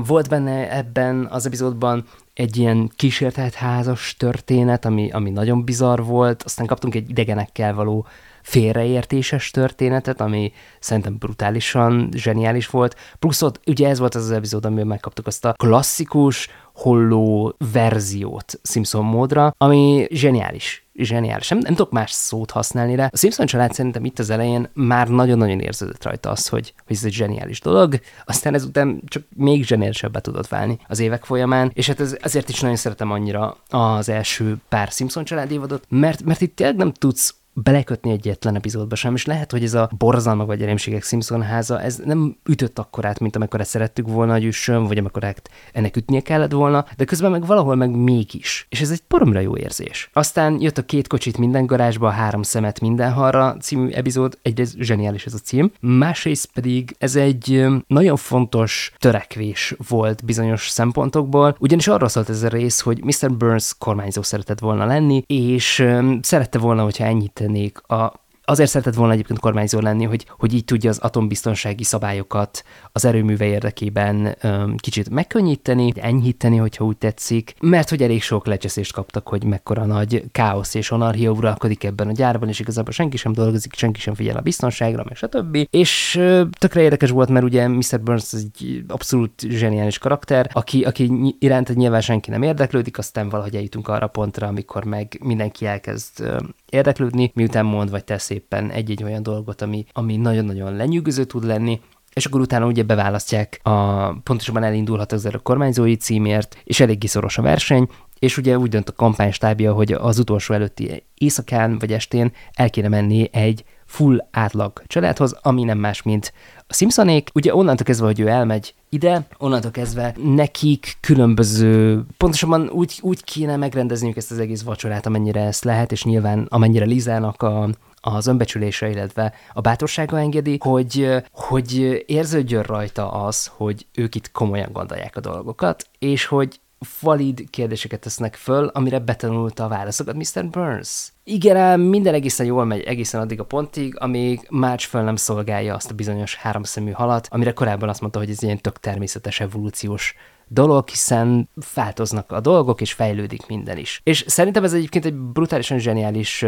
[0.08, 6.44] Volt benne ebben az epizódban egy ilyen kísértett házas történet, ami, ami nagyon bizarr volt,
[6.44, 8.06] aztán kaptunk egy idegenekkel való
[8.42, 12.96] félreértéses történetet, ami szerintem brutálisan zseniális volt.
[13.20, 18.60] Plusz ott ugye ez volt az az epizód, amiben megkaptuk azt a klasszikus, holló verziót
[18.64, 21.48] Simpson módra, ami zseniális zseniális.
[21.48, 23.10] Nem, nem tudok más szót használni rá.
[23.12, 27.04] A Simpson család szerintem itt az elején már nagyon-nagyon érződött rajta az, hogy, hogy ez
[27.04, 32.00] egy zseniális dolog, aztán ezután csak még zseniálisabbá tudott válni az évek folyamán, és hát
[32.00, 36.56] ez, ezért is nagyon szeretem annyira az első pár Simpson család évadot, mert, mert itt
[36.56, 41.04] tényleg nem tudsz belekötni egyetlen epizódba sem, és lehet, hogy ez a borzalmak vagy reménységek
[41.04, 45.34] Simpson háza, ez nem ütött akkorát, mint amikor ezt szerettük volna, hogy üssön, vagy amikor
[45.74, 48.66] ennek ütnie kellett volna, de közben meg valahol meg mégis.
[48.70, 50.10] És ez egy poromra jó érzés.
[50.14, 54.76] Aztán jött a két kocsit minden garázsba, a három szemet minden harra című epizód, egyrészt
[54.80, 61.88] zseniális ez a cím, másrészt pedig ez egy nagyon fontos törekvés volt bizonyos szempontokból, ugyanis
[61.88, 63.38] arra szólt ez a rész, hogy Mr.
[63.38, 65.86] Burns kormányzó szeretett volna lenni, és
[66.22, 70.66] szerette volna, hogyha ennyit tennék a azért szeretett volna egyébként kormányzó lenni, hogy, hogy így
[70.66, 77.90] tudja az atombiztonsági szabályokat az erőműve érdekében öm, kicsit megkönnyíteni, enyhíteni, hogyha úgy tetszik, mert
[77.90, 82.50] hogy elég sok lecseszést kaptak, hogy mekkora nagy káosz és anarchia uralkodik ebben a gyárban,
[82.50, 85.68] és igazából senki sem dolgozik, senki sem figyel a biztonságra, meg stb.
[85.70, 88.02] És ö, tökre érdekes volt, mert ugye Mr.
[88.04, 93.88] Burns egy abszolút zseniális karakter, aki, aki iránt nyilván senki nem érdeklődik, aztán valahogy eljutunk
[93.88, 96.24] arra pontra, amikor meg mindenki elkezd
[96.70, 101.82] érdeklődni, miután mond vagy tesz éppen egy-egy olyan dolgot, ami, ami nagyon-nagyon lenyűgöző tud lenni,
[102.14, 107.38] és akkor utána ugye beválasztják, a, pontosabban elindulhat ezzel a kormányzói címért, és eléggé szoros
[107.38, 107.88] a verseny,
[108.20, 112.88] és ugye úgy dönt a kampánystábja, hogy az utolsó előtti éjszakán vagy estén el kéne
[112.88, 116.34] menni egy full átlag családhoz, ami nem más, mint
[116.68, 117.30] a Simpsonék.
[117.34, 123.56] Ugye onnantól kezdve, hogy ő elmegy ide, onnantól kezdve nekik különböző, pontosabban úgy, úgy kéne
[123.56, 127.70] megrendezniük ezt az egész vacsorát, amennyire ezt lehet, és nyilván amennyire Lizának a,
[128.02, 134.72] az önbecsülése, illetve a bátorsága engedi, hogy, hogy érződjön rajta az, hogy ők itt komolyan
[134.72, 136.60] gondolják a dolgokat, és hogy
[137.00, 140.50] valid kérdéseket tesznek föl, amire betanulta a válaszokat Mr.
[140.50, 141.12] Burns.
[141.24, 145.92] Igen, minden egészen jól megy egészen addig a pontig, amíg Marge föl nem szolgálja azt
[145.92, 150.16] a bizonyos háromszemű halat, amire korábban azt mondta, hogy ez ilyen tök természetes evolúciós
[150.50, 154.02] dolog, hiszen változnak a dolgok, és fejlődik minden is.
[154.04, 156.46] És szerintem ez egyébként egy brutálisan zseniális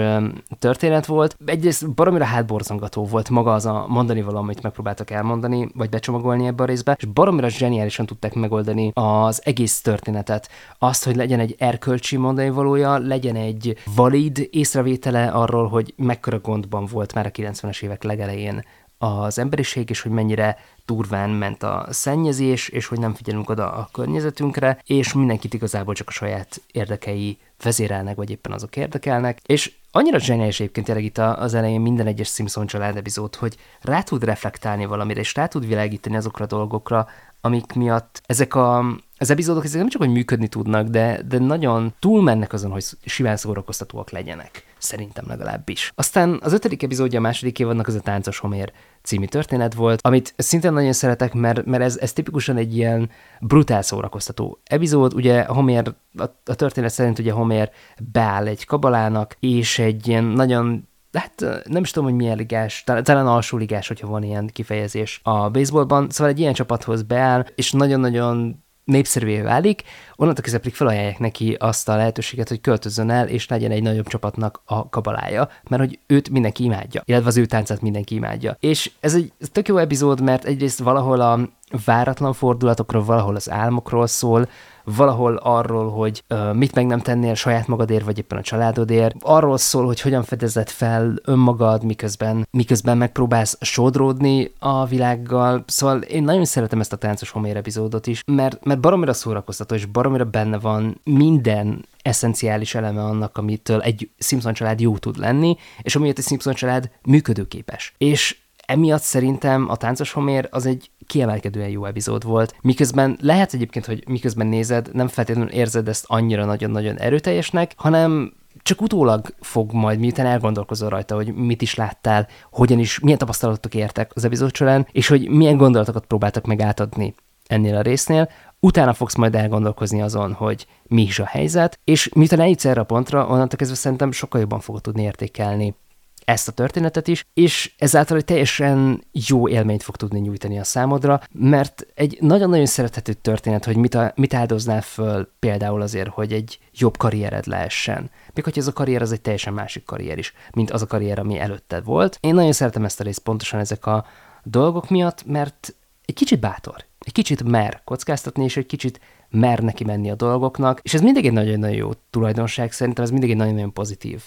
[0.60, 1.38] történet volt.
[1.46, 6.64] Egyrészt baromira hátborzongató volt maga az a mondani való, amit megpróbáltak elmondani, vagy becsomagolni ebbe
[6.64, 10.50] a részbe, és baromira zseniálisan tudták megoldani az egész történetet.
[10.78, 16.86] Azt, hogy legyen egy erkölcsi mondani valója, legyen egy valid észrevétele arról, hogy mekkora gondban
[16.86, 18.64] volt már a 90-es évek legelején
[18.98, 20.58] az emberiség, és hogy mennyire
[20.91, 26.08] durván ment a szennyezés, és hogy nem figyelünk oda a környezetünkre, és mindenkit igazából csak
[26.08, 29.39] a saját érdekei vezérelnek, vagy éppen azok érdekelnek.
[29.45, 34.01] És annyira zseniális egyébként tényleg itt az elején minden egyes Simpson család epizód, hogy rá
[34.01, 37.08] tud reflektálni valamire, és rá tud világítani azokra a dolgokra,
[37.41, 38.77] amik miatt ezek a,
[39.17, 43.38] az epizódok ezek nem csak, hogy működni tudnak, de, de nagyon túlmennek azon, hogy simán
[43.38, 44.63] szórakoztatóak legyenek.
[44.77, 45.91] Szerintem legalábbis.
[45.95, 50.34] Aztán az ötödik epizódja a második évadnak az a Táncos Homér című történet volt, amit
[50.38, 55.13] szintén nagyon szeretek, mert, mert ez, ez tipikusan egy ilyen brutál szórakoztató epizód.
[55.13, 57.69] Ugye Homér, a, a történet szerint ugye Homér
[58.12, 63.28] beáll egy kabalának, és egy ilyen nagyon hát nem is tudom, hogy milyen ligás, talán,
[63.28, 68.63] alsó ligás, hogyha van ilyen kifejezés a baseballban, szóval egy ilyen csapathoz beáll, és nagyon-nagyon
[68.84, 69.84] népszerűvé válik,
[70.15, 74.08] onnantól kezdve pedig felajánlják neki azt a lehetőséget, hogy költözzön el, és legyen egy nagyobb
[74.08, 78.58] csapatnak a kabalája, mert hogy őt mindenki imádja, illetve az ő táncát mindenki imádja.
[78.60, 81.39] És ez egy tök jó epizód, mert egyrészt valahol a
[81.86, 84.50] váratlan fordulatokról, valahol az álmokról szól,
[84.95, 89.15] valahol arról, hogy uh, mit meg nem tennél saját magadért, vagy éppen a családodért.
[89.19, 95.63] Arról szól, hogy hogyan fedezed fel önmagad, miközben, miközben megpróbálsz sodródni a világgal.
[95.67, 99.86] Szóval én nagyon szeretem ezt a táncos homér epizódot is, mert, mert baromira szórakoztató, és
[99.86, 105.95] baromira benne van minden eszenciális eleme annak, amitől egy Simpson család jó tud lenni, és
[105.95, 107.93] amiért egy Simpson család működőképes.
[107.97, 112.56] És emiatt szerintem a táncos homér az egy kiemelkedően jó epizód volt.
[112.62, 118.82] Miközben lehet egyébként, hogy miközben nézed, nem feltétlenül érzed ezt annyira nagyon-nagyon erőteljesnek, hanem csak
[118.82, 124.12] utólag fog majd, miután elgondolkozol rajta, hogy mit is láttál, hogyan is, milyen tapasztalatok értek
[124.13, 127.15] az epizód során, és hogy milyen gondolatokat próbáltak meg átadni
[127.47, 132.39] ennél a résznél, utána fogsz majd elgondolkozni azon, hogy mi is a helyzet, és miután
[132.39, 135.76] eljutsz erre a pontra, onnantól kezdve szerintem sokkal jobban fogod tudni értékelni
[136.25, 141.21] ezt a történetet is, és ezáltal egy teljesen jó élményt fog tudni nyújtani a számodra,
[141.31, 146.60] mert egy nagyon-nagyon szerethető történet, hogy mit, a, mit áldoznál föl például azért, hogy egy
[146.73, 148.10] jobb karriered lehessen.
[148.34, 151.19] Még hogy ez a karrier az egy teljesen másik karrier is, mint az a karrier,
[151.19, 152.17] ami előtted volt.
[152.21, 154.05] Én nagyon szeretem ezt a részt pontosan ezek a
[154.43, 159.84] dolgok miatt, mert egy kicsit bátor, egy kicsit mer kockáztatni, és egy kicsit mer neki
[159.84, 163.73] menni a dolgoknak, és ez mindig egy nagyon-nagyon jó tulajdonság, szerintem ez mindig egy nagyon-nagyon
[163.73, 164.23] pozitív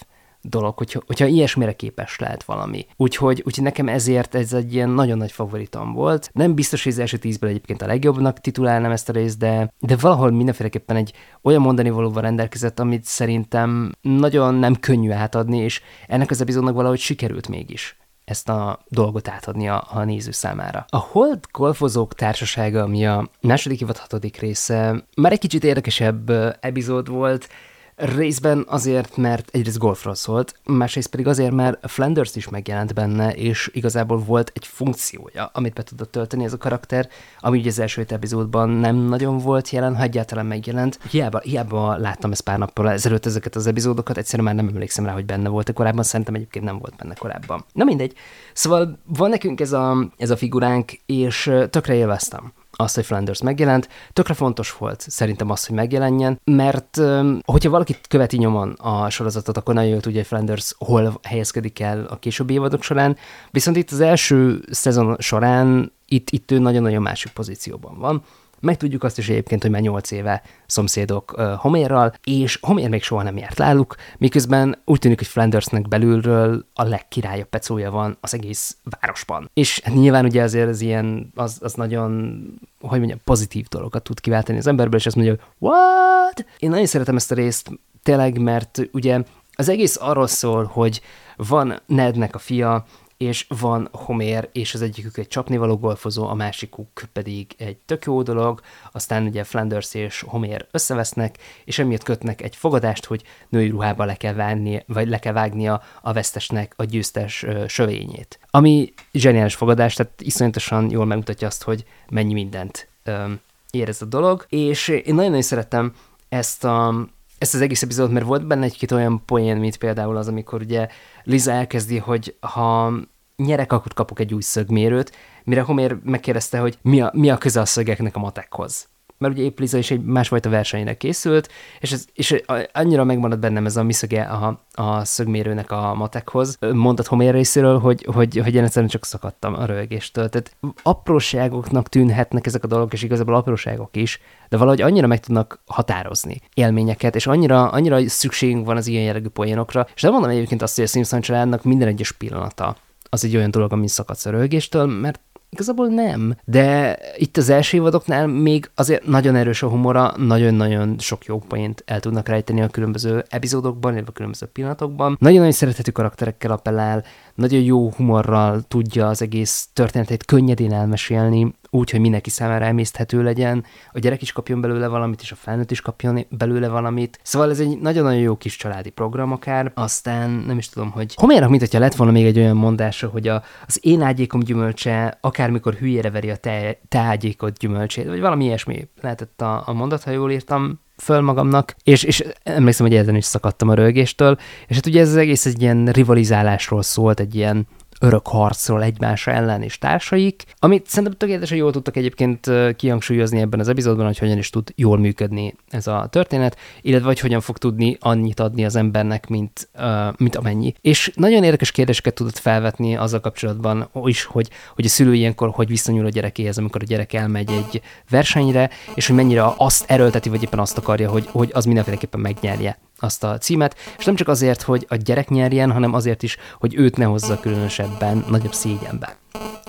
[0.49, 2.85] dolog, hogyha, hogyha ilyesmire képes lehet valami.
[2.97, 6.29] Úgyhogy, úgyhogy nekem ezért ez egy ilyen nagyon nagy favoritom volt.
[6.33, 9.95] Nem biztos, hogy az első tízből egyébként a legjobbnak titulálnám ezt a részt, de, de
[9.95, 16.29] valahol mindenféleképpen egy olyan mondani valóval rendelkezett, amit szerintem nagyon nem könnyű átadni, és ennek
[16.29, 20.85] az epizódnak valahogy sikerült mégis ezt a dolgot átadni a, a néző számára.
[20.89, 26.29] A Hold golfozók társasága, ami a második évad hatodik része, már egy kicsit érdekesebb
[26.59, 27.49] epizód volt,
[27.95, 33.69] Részben azért, mert egyrészt golfról szólt, másrészt pedig azért, mert Flanders is megjelent benne, és
[33.73, 38.05] igazából volt egy funkciója, amit be tudott tölteni ez a karakter, ami ugye az első
[38.07, 40.99] epizódban nem nagyon volt jelen, ha egyáltalán megjelent.
[41.09, 45.13] Hiába, hiába láttam ezt pár nappal ezelőtt ezeket az epizódokat, egyszerűen már nem emlékszem rá,
[45.13, 47.65] hogy benne volt korábban, szerintem egyébként nem volt benne korábban.
[47.73, 48.13] Na mindegy.
[48.53, 53.89] Szóval van nekünk ez a, ez a figuránk, és tökre élveztem azt, hogy Flanders megjelent.
[54.13, 57.01] Tökre fontos volt szerintem az, hogy megjelenjen, mert
[57.45, 62.05] hogyha valaki követi nyomon a sorozatot, akkor nagyon jól tudja, hogy Flanders hol helyezkedik el
[62.09, 63.17] a későbbi évadok során,
[63.51, 68.23] viszont itt az első szezon során itt, itt ő nagyon-nagyon másik pozícióban van.
[68.65, 73.23] Megtudjuk azt is egyébként, hogy már 8 éve szomszédok uh, Homérral, és Homér még soha
[73.23, 78.77] nem járt náluk, miközben úgy tűnik, hogy Flandersnek belülről a legkirályabb pecója van az egész
[78.99, 79.49] városban.
[79.53, 82.43] És hát nyilván ugye azért az ilyen, az, az nagyon,
[82.79, 86.45] hogy mondjam, pozitív dolgokat tud kiváltani az emberből, és azt mondja, hogy what?
[86.59, 87.69] Én nagyon szeretem ezt a részt,
[88.03, 89.21] tényleg, mert ugye
[89.55, 91.01] az egész arról szól, hogy
[91.35, 92.85] van Nednek a fia,
[93.17, 98.21] és van Homér, és az egyikük egy csapnivaló golfozó, a másikuk pedig egy tök jó
[98.21, 104.05] dolog, aztán ugye Flanders és Homér összevesznek, és emiatt kötnek egy fogadást, hogy női ruhába
[104.05, 108.39] le kell vágni, vagy le kell vágnia a vesztesnek a győztes sövényét.
[108.49, 113.31] Ami zseniális fogadás, tehát iszonyatosan jól megmutatja azt, hogy mennyi mindent ö,
[113.71, 115.93] ér ez a dolog, és én nagyon-nagyon szerettem
[116.29, 117.07] ezt a,
[117.45, 120.87] ezt az egész epizódot, mert volt benne egy-két olyan poén, mint például az, amikor ugye
[121.23, 122.93] Liza elkezdi, hogy ha
[123.35, 125.11] nyerek, akkor kapok egy új szögmérőt,
[125.43, 129.43] mire Homer megkérdezte, hogy mi a, mi a köze a szögeknek a matekhoz mert ugye
[129.43, 131.49] épp Liza is egy másfajta versenyre készült,
[131.79, 136.57] és, ez, és annyira megmaradt bennem ez a miszöge a, a szögmérőnek a matekhoz.
[136.73, 140.29] Mondott Homer részéről, hogy, hogy, hogy én egyszerűen csak szakadtam a rögéstől.
[140.29, 145.59] Tehát apróságoknak tűnhetnek ezek a dolgok, és igazából apróságok is, de valahogy annyira meg tudnak
[145.65, 150.61] határozni élményeket, és annyira, annyira szükségünk van az ilyen jellegű poénokra, és nem mondom egyébként
[150.61, 152.75] azt, hogy a Simpson családnak minden egyes pillanata
[153.09, 155.19] az egy olyan dolog, ami szakadsz a rögéstől, mert
[155.55, 161.25] Igazából nem, de itt az első évadoknál még azért nagyon erős a humora, nagyon-nagyon sok
[161.25, 165.17] jó poént el tudnak rejteni a különböző epizódokban, illetve a különböző pillanatokban.
[165.19, 167.03] Nagyon-nagyon szerethető karakterekkel appellál,
[167.35, 173.63] nagyon jó humorral tudja az egész történetét könnyedén elmesélni, úgy, hogy mindenki számára emészthető legyen,
[173.91, 177.19] a gyerek is kapjon belőle valamit, és a felnőtt is kapjon belőle valamit.
[177.23, 179.71] Szóval ez egy nagyon-nagyon jó kis családi program akár.
[179.73, 183.27] Aztán nem is tudom, hogy Homérnak, mint hogyha lett volna még egy olyan mondása, hogy
[183.27, 188.43] a, az én ágyékom gyümölcse akármikor hülyére veri a te, te ágyékod gyümölcsét, vagy valami
[188.43, 193.15] ilyesmi lehetett a, a mondat, ha jól írtam föl magamnak, és, és emlékszem, hogy ezen
[193.15, 194.37] is szakadtam a rögéstől,
[194.67, 197.67] és hát ugye ez az egész egy ilyen rivalizálásról szólt, egy ilyen
[197.99, 203.67] örök harcról egymás ellen és társaik, amit szerintem tökéletesen jól tudtak egyébként kihangsúlyozni ebben az
[203.67, 207.97] epizódban, hogy hogyan is tud jól működni ez a történet, illetve hogy hogyan fog tudni
[207.99, 210.73] annyit adni az embernek, mint, uh, mint amennyi.
[210.81, 215.67] És nagyon érdekes kérdéseket tudott felvetni azzal kapcsolatban is, hogy, hogy a szülő ilyenkor hogy
[215.67, 220.43] viszonyul a gyerekéhez, amikor a gyerek elmegy egy versenyre, és hogy mennyire azt erőlteti, vagy
[220.43, 224.61] éppen azt akarja, hogy, hogy az mindenféleképpen megnyerje azt a címet, és nem csak azért,
[224.61, 229.17] hogy a gyerek nyerjen, hanem azért is, hogy őt ne hozza különösebben nagyobb szégyenbe.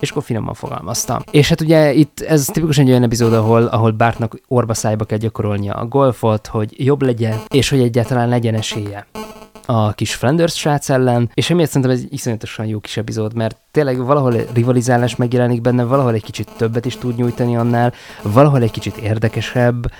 [0.01, 1.23] És akkor finoman fogalmaztam.
[1.31, 5.19] És hát ugye itt ez tipikusan egy olyan epizód, ahol, ahol Bartnak orba szájba kell
[5.19, 9.07] gyakorolnia a golfot, hogy jobb legyen, és hogy egyáltalán legyen esélye
[9.67, 13.57] a kis Flanders srác ellen, és emiatt szerintem ez egy iszonyatosan jó kis epizód, mert
[13.71, 18.71] tényleg valahol rivalizálás megjelenik benne, valahol egy kicsit többet is tud nyújtani annál, valahol egy
[18.71, 19.91] kicsit érdekesebb,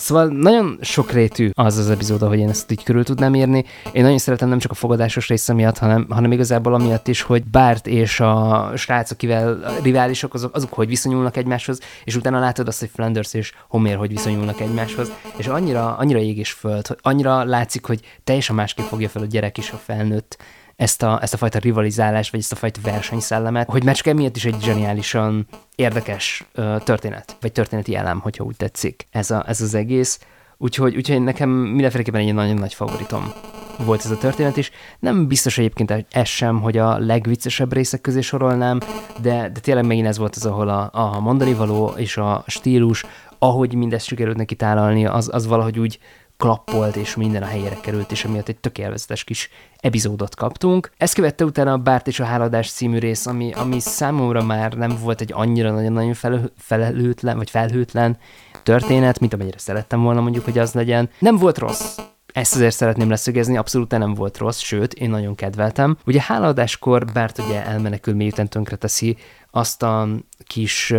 [0.00, 3.64] Szóval nagyon sokrétű az az epizód, hogy én ezt így körül tudnám írni.
[3.92, 7.44] Én nagyon szeretem nem csak a fogadásos része miatt, hanem, hanem igazából amiatt is, hogy
[7.44, 12.68] Bart és a srác, akivel a riválisok, azok, azok hogy viszonyulnak egymáshoz, és utána látod
[12.68, 16.98] azt, hogy Flanders és Homer hogy viszonyulnak egymáshoz, és annyira, annyira ég és föld, hogy
[17.02, 20.38] annyira látszik, hogy teljesen másképp fogja fel a gyerek is a felnőtt
[20.80, 24.36] ezt a, ezt a fajta rivalizálást, vagy ezt a fajta versenyszellemet, hogy már csak emiatt
[24.36, 29.60] is egy zseniálisan érdekes uh, történet, vagy történeti elem, hogyha úgy tetszik ez, a, ez
[29.60, 30.20] az egész.
[30.56, 33.32] Úgyhogy, úgyhogy nekem mindenféleképpen egy nagyon nagy favoritom
[33.84, 34.70] volt ez a történet is.
[34.98, 38.78] Nem biztos egyébként ez sem, hogy a legviccesebb részek közé sorolnám,
[39.22, 43.04] de, de tényleg megint ez volt az, ahol a, a mondani való és a stílus
[43.42, 45.98] ahogy mindezt sikerült neki tálalni, az, az valahogy úgy
[46.40, 50.90] klappolt, és minden a helyére került, és emiatt egy tökéletes kis epizódot kaptunk.
[50.96, 54.98] Ezt követte utána a Bárt és a Háladás című rész, ami, ami számomra már nem
[55.02, 58.18] volt egy annyira nagyon-nagyon fel, felelőtlen, vagy felhőtlen
[58.62, 61.10] történet, mint amennyire szerettem volna mondjuk, hogy az legyen.
[61.18, 61.98] Nem volt rossz,
[62.32, 65.96] ezt azért szeretném leszögezni, abszolút nem volt rossz, sőt, én nagyon kedveltem.
[66.06, 69.16] Ugye hálaadáskor Bárt ugye elmenekül, miután tönkreteszi
[69.50, 70.08] azt a
[70.46, 70.94] kis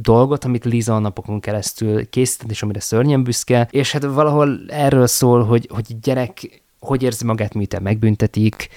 [0.00, 5.06] dolgot, amit Liza a napokon keresztül készített, és amire szörnyen büszke, és hát valahol erről
[5.06, 8.68] szól, hogy, hogy gyerek hogy érzi magát, miután megbüntetik,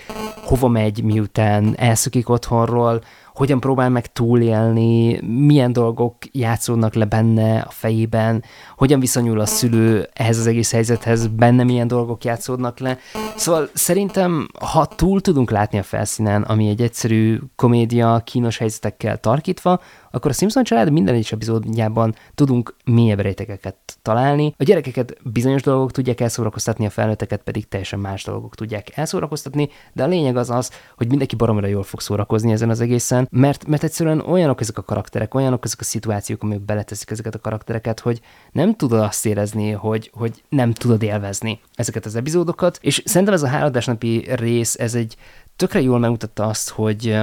[0.43, 7.69] hova megy, miután elszökik otthonról, hogyan próbál meg túlélni, milyen dolgok játszódnak le benne a
[7.69, 8.43] fejében,
[8.77, 12.97] hogyan viszonyul a szülő ehhez az egész helyzethez, benne milyen dolgok játszódnak le.
[13.35, 19.79] Szóval szerintem, ha túl tudunk látni a felszínen, ami egy egyszerű komédia, kínos helyzetekkel tarkítva,
[20.11, 24.53] akkor a Simpson család minden egyes epizódjában tudunk mélyebb rétegeket találni.
[24.57, 30.03] A gyerekeket bizonyos dolgok tudják elszórakoztatni, a felnőtteket pedig teljesen más dolgok tudják elszórakoztatni, de
[30.03, 33.83] a lényeg az az, hogy mindenki baromira jól fog szórakozni ezen az egészen, mert, mert
[33.83, 38.21] egyszerűen olyanok ezek a karakterek, olyanok ezek a szituációk, amik beleteszik ezeket a karaktereket, hogy
[38.51, 43.43] nem tudod azt érezni, hogy, hogy nem tudod élvezni ezeket az epizódokat, és szerintem ez
[43.43, 45.15] a háladásnapi rész, ez egy
[45.55, 47.19] tökre jól megmutatta azt, hogy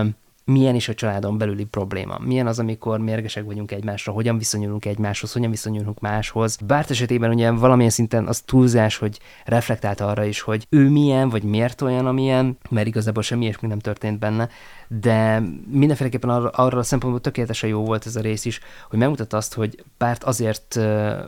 [0.48, 2.18] milyen is a családon belüli probléma.
[2.18, 6.56] Milyen az, amikor mérgesek vagyunk egymásra, hogyan viszonyulunk egymáshoz, hogyan viszonyulunk máshoz.
[6.66, 11.42] Bárt esetében ugye valamilyen szinten az túlzás, hogy reflektált arra is, hogy ő milyen, vagy
[11.42, 14.48] miért olyan, amilyen, mert igazából semmi ilyesmi nem történt benne,
[14.88, 19.36] de mindenféleképpen arra, arra a szempontból tökéletesen jó volt ez a rész is, hogy megmutatta
[19.36, 20.78] azt, hogy Bárt azért,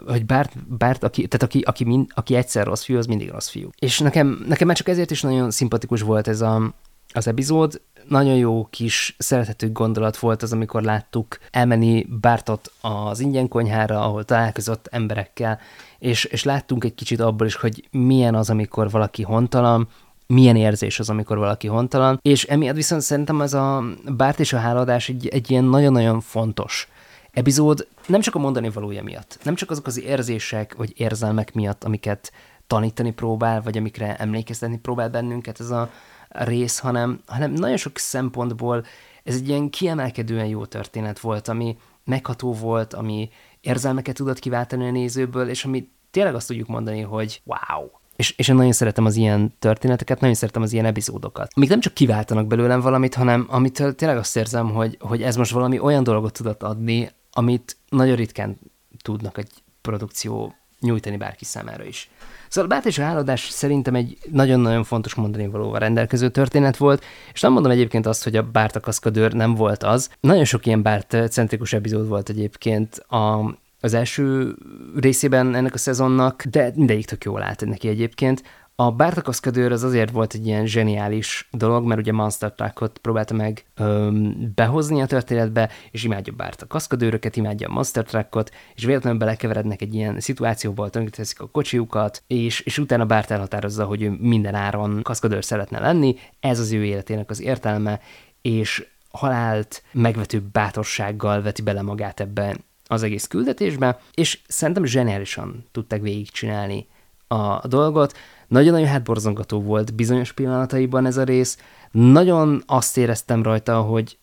[0.06, 3.48] hogy Bárt, Bárt aki, tehát aki, aki, mind, aki egyszer rossz fiú, az mindig rossz
[3.48, 3.68] fiú.
[3.78, 6.74] És nekem, nekem már csak ezért is nagyon szimpatikus volt ez a,
[7.12, 13.48] az epizód, nagyon jó kis szerethető gondolat volt az, amikor láttuk elmenni Bártot az ingyen
[13.48, 15.58] konyhára, ahol találkozott emberekkel,
[15.98, 19.88] és, és láttunk egy kicsit abból is, hogy milyen az, amikor valaki hontalan,
[20.30, 23.84] milyen érzés az, amikor valaki hontalan, és emiatt viszont szerintem ez a
[24.16, 26.88] Bárt és a háladás egy, egy ilyen nagyon-nagyon fontos
[27.30, 31.84] epizód, nem csak a mondani valója miatt, nem csak azok az érzések vagy érzelmek miatt,
[31.84, 32.32] amiket
[32.66, 35.90] tanítani próbál, vagy amikre emlékeztetni próbál bennünket ez a
[36.28, 38.84] rész, hanem, hanem nagyon sok szempontból
[39.24, 43.28] ez egy ilyen kiemelkedően jó történet volt, ami megható volt, ami
[43.60, 47.90] érzelmeket tudott kiváltani a nézőből, és ami tényleg azt tudjuk mondani, hogy wow,
[48.20, 51.50] és, és én nagyon szeretem az ilyen történeteket, nagyon szeretem az ilyen epizódokat.
[51.54, 55.50] Amik nem csak kiváltanak belőlem valamit, hanem amitől tényleg azt érzem, hogy, hogy ez most
[55.50, 58.58] valami olyan dolgot tudott adni, amit nagyon ritkán
[59.02, 59.50] tudnak egy
[59.80, 62.10] produkció nyújtani bárki számára is.
[62.48, 67.04] Szóval a Bát és a Háladás szerintem egy nagyon-nagyon fontos mondani valóval rendelkező történet volt,
[67.32, 70.10] és nem mondom egyébként azt, hogy a Bárt a kaszkadőr nem volt az.
[70.20, 74.56] Nagyon sok ilyen Bárt-centrikus epizód volt egyébként a, az első
[75.00, 78.42] részében ennek a szezonnak, de mindegyik tök jól állt neki egyébként.
[78.74, 83.64] A Bártakaszkadőr az azért volt egy ilyen zseniális dolog, mert ugye Monster Truckot próbálta meg
[83.76, 89.18] öm, behozni a történetbe, és imádja Bárt a kaszkadőröket, imádja a Monster Truckot, és véletlenül
[89.18, 94.54] belekeverednek egy ilyen szituációba, tönkreteszik a kocsiukat, és, és utána Bárt elhatározza, hogy ő minden
[94.54, 98.00] áron kaszkadőr szeretne lenni, ez az ő életének az értelme,
[98.42, 102.56] és halált megvető bátorsággal veti bele magát ebbe
[102.90, 106.86] az egész küldetésbe, és szerintem zseniálisan tudták végigcsinálni
[107.28, 108.16] a dolgot.
[108.48, 111.58] Nagyon-nagyon hátborzongató volt bizonyos pillanataiban ez a rész.
[111.90, 114.18] Nagyon azt éreztem rajta, hogy,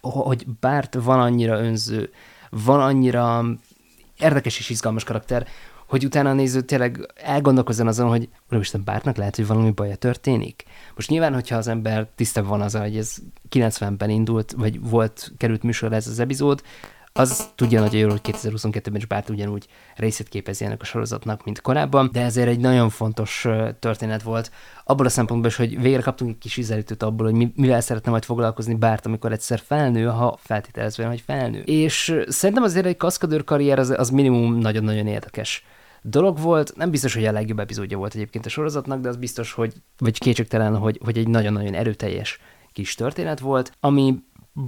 [0.00, 2.10] hogy Bárt van annyira önző,
[2.50, 3.44] van annyira
[4.18, 5.46] érdekes és izgalmas karakter,
[5.86, 10.64] hogy utána a néző tényleg elgondolkozzon azon, hogy Úristen, Bártnak lehet, hogy valami baja történik.
[10.94, 13.16] Most nyilván, hogyha az ember tisztában van az, hogy ez
[13.50, 16.62] 90-ben indult, vagy volt, került műsor ez az epizód,
[17.18, 21.60] az tudja nagyon jól, hogy 2022-ben is Bárt ugyanúgy részét képezi ennek a sorozatnak, mint
[21.60, 23.46] korábban, de ezért egy nagyon fontos
[23.78, 24.50] történet volt.
[24.84, 28.24] Abból a szempontból is, hogy végre kaptunk egy kis ízelítőt abból, hogy mivel szeretne majd
[28.24, 31.60] foglalkozni Bárt, amikor egyszer felnő, ha feltételezve, hogy felnő.
[31.60, 35.64] És szerintem azért egy kaszkadőr karrier az, az minimum nagyon-nagyon érdekes
[36.02, 36.76] dolog volt.
[36.76, 40.18] Nem biztos, hogy a legjobb epizódja volt egyébként a sorozatnak, de az biztos, hogy, vagy
[40.18, 42.38] kétségtelen, hogy, hogy egy nagyon-nagyon erőteljes
[42.72, 44.14] kis történet volt, ami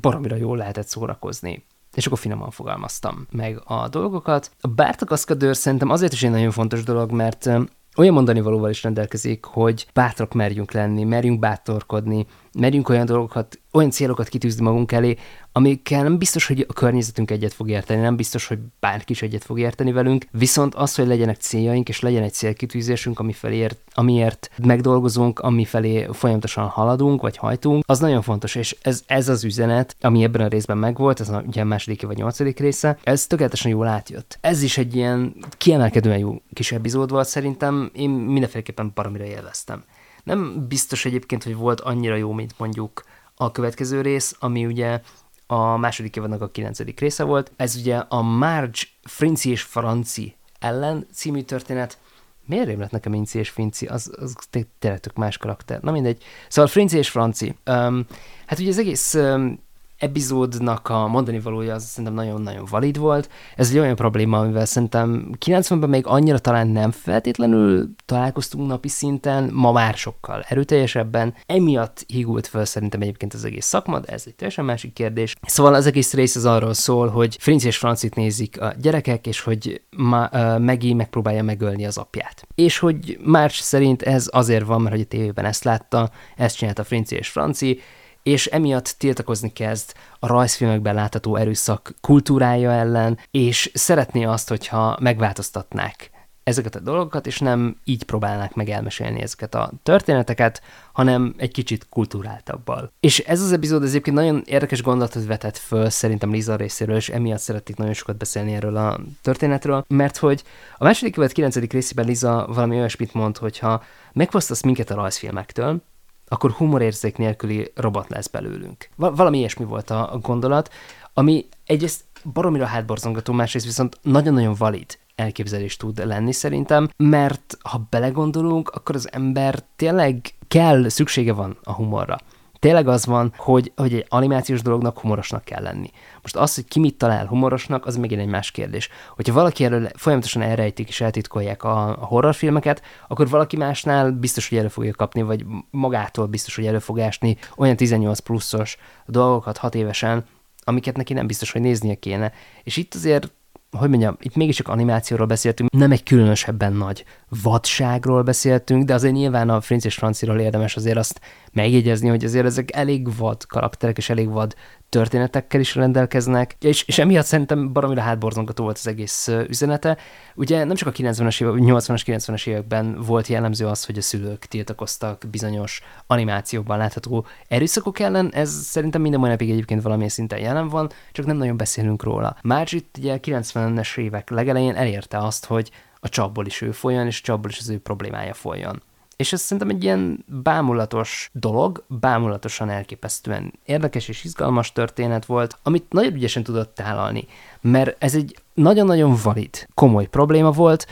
[0.00, 1.64] baromira jól lehetett szórakozni
[1.96, 4.50] és akkor finoman fogalmaztam meg a dolgokat.
[4.60, 7.50] A bártakaszkadőr szerintem azért is egy nagyon fontos dolog, mert
[7.96, 12.26] olyan mondani valóval is rendelkezik, hogy bátrak merjünk lenni, merjünk bátorkodni,
[12.56, 15.16] merjünk olyan dolgokat, olyan célokat kitűzni magunk elé,
[15.52, 19.44] amikkel nem biztos, hogy a környezetünk egyet fog érteni, nem biztos, hogy bárki is egyet
[19.44, 24.50] fog érteni velünk, viszont az, hogy legyenek céljaink, és legyen egy célkitűzésünk, ami felé, amiért
[24.64, 29.96] megdolgozunk, ami felé folyamatosan haladunk, vagy hajtunk, az nagyon fontos, és ez, ez az üzenet,
[30.00, 33.86] ami ebben a részben megvolt, ez a, ugye második vagy nyolcadik része, ez tökéletesen jól
[33.86, 34.38] átjött.
[34.40, 39.84] Ez is egy ilyen kiemelkedően jó kis epizód volt szerintem, én mindenféleképpen baromira élveztem.
[40.26, 43.04] Nem biztos egyébként, hogy volt annyira jó, mint mondjuk
[43.34, 45.00] a következő rész, ami ugye
[45.46, 47.52] a második évadnak a kilencedik része volt.
[47.56, 51.98] Ez ugye a Marge Frinci és Franci ellen című történet.
[52.44, 53.86] Miért rém lett nekem Inci és Finci?
[53.86, 54.36] Az, az
[54.78, 55.80] tényleg tök más karakter.
[55.80, 56.22] Na mindegy.
[56.48, 57.56] Szóval Frinci és Franci.
[57.66, 58.06] Um,
[58.46, 59.58] hát ugye az egész um,
[59.98, 63.30] epizódnak a mondani valója az szerintem nagyon-nagyon valid volt.
[63.56, 69.50] Ez egy olyan probléma, amivel szerintem 90-ben még annyira talán nem feltétlenül találkoztunk napi szinten,
[69.52, 71.34] ma már sokkal erőteljesebben.
[71.46, 75.36] Emiatt hígult fel szerintem egyébként az egész szakma, de ez egy teljesen másik kérdés.
[75.42, 79.40] Szóval az egész rész az arról szól, hogy Frinc és Francit nézik a gyerekek, és
[79.40, 82.46] hogy ma, uh, Megi megpróbálja megölni az apját.
[82.54, 86.84] És hogy más szerint ez azért van, mert hogy a tévében ezt látta, ezt csinálta
[86.84, 87.80] Frinci és Franci,
[88.26, 96.10] és emiatt tiltakozni kezd a rajzfilmekben látható erőszak kultúrája ellen, és szeretné azt, hogyha megváltoztatnák
[96.42, 100.62] ezeket a dolgokat, és nem így próbálnák meg elmesélni ezeket a történeteket,
[100.92, 102.92] hanem egy kicsit kulturáltabbal.
[103.00, 107.08] És ez az epizód az egyébként nagyon érdekes gondolatot vetett föl szerintem Liza részéről, és
[107.08, 110.42] emiatt szeretnék nagyon sokat beszélni erről a történetről, mert hogy
[110.76, 115.82] a második vagy kilencedik részében Liza valami olyasmit mond, hogyha megfosztasz minket a rajzfilmektől,
[116.28, 118.88] akkor humorérzék nélküli robot lesz belőlünk.
[118.96, 120.72] Val- valami ilyesmi volt a, gondolat,
[121.14, 128.68] ami egyrészt baromira hátborzongató, másrészt viszont nagyon-nagyon valid elképzelés tud lenni szerintem, mert ha belegondolunk,
[128.68, 132.18] akkor az ember tényleg kell, szüksége van a humorra
[132.58, 135.90] tényleg az van, hogy, hogy egy animációs dolognak humorosnak kell lenni.
[136.22, 138.88] Most az, hogy ki mit talál humorosnak, az megint egy más kérdés.
[139.16, 144.68] Hogyha valaki erről folyamatosan elrejtik és eltitkolják a horrorfilmeket, akkor valaki másnál biztos, hogy elő
[144.68, 148.76] fogja kapni, vagy magától biztos, hogy elő fog ásni olyan 18 pluszos
[149.06, 150.24] dolgokat hat évesen,
[150.64, 152.32] amiket neki nem biztos, hogy néznie kéne.
[152.62, 153.32] És itt azért
[153.76, 157.04] hogy mondjam, itt mégiscsak animációról beszéltünk, nem egy különösebben nagy
[157.42, 161.20] vadságról beszéltünk, de azért nyilván a Frinc és Franciról érdemes azért azt
[161.52, 164.54] megjegyezni, hogy azért ezek elég vad karakterek és elég vad
[164.88, 169.96] történetekkel is rendelkeznek, és, és emiatt szerintem baromira hátborzongató volt az egész üzenete.
[170.34, 174.44] Ugye nem csak a 90-es évek, 80-as, 90-es években volt jellemző az, hogy a szülők
[174.44, 180.68] tiltakoztak bizonyos animációkban látható erőszakok ellen, ez szerintem minden mai napig egyébként valamilyen szinten jelen
[180.68, 182.36] van, csak nem nagyon beszélünk róla.
[182.42, 185.70] Márcsit ugye 90-es évek legelején elérte azt, hogy
[186.00, 188.82] a csapból is ő folyjon, és a csapból is az ő problémája folyjon.
[189.16, 195.92] És ez szerintem egy ilyen bámulatos dolog, bámulatosan elképesztően érdekes és izgalmas történet volt, amit
[195.92, 197.26] nagyon ügyesen tudott tálalni,
[197.60, 200.86] mert ez egy nagyon-nagyon valid, komoly probléma volt,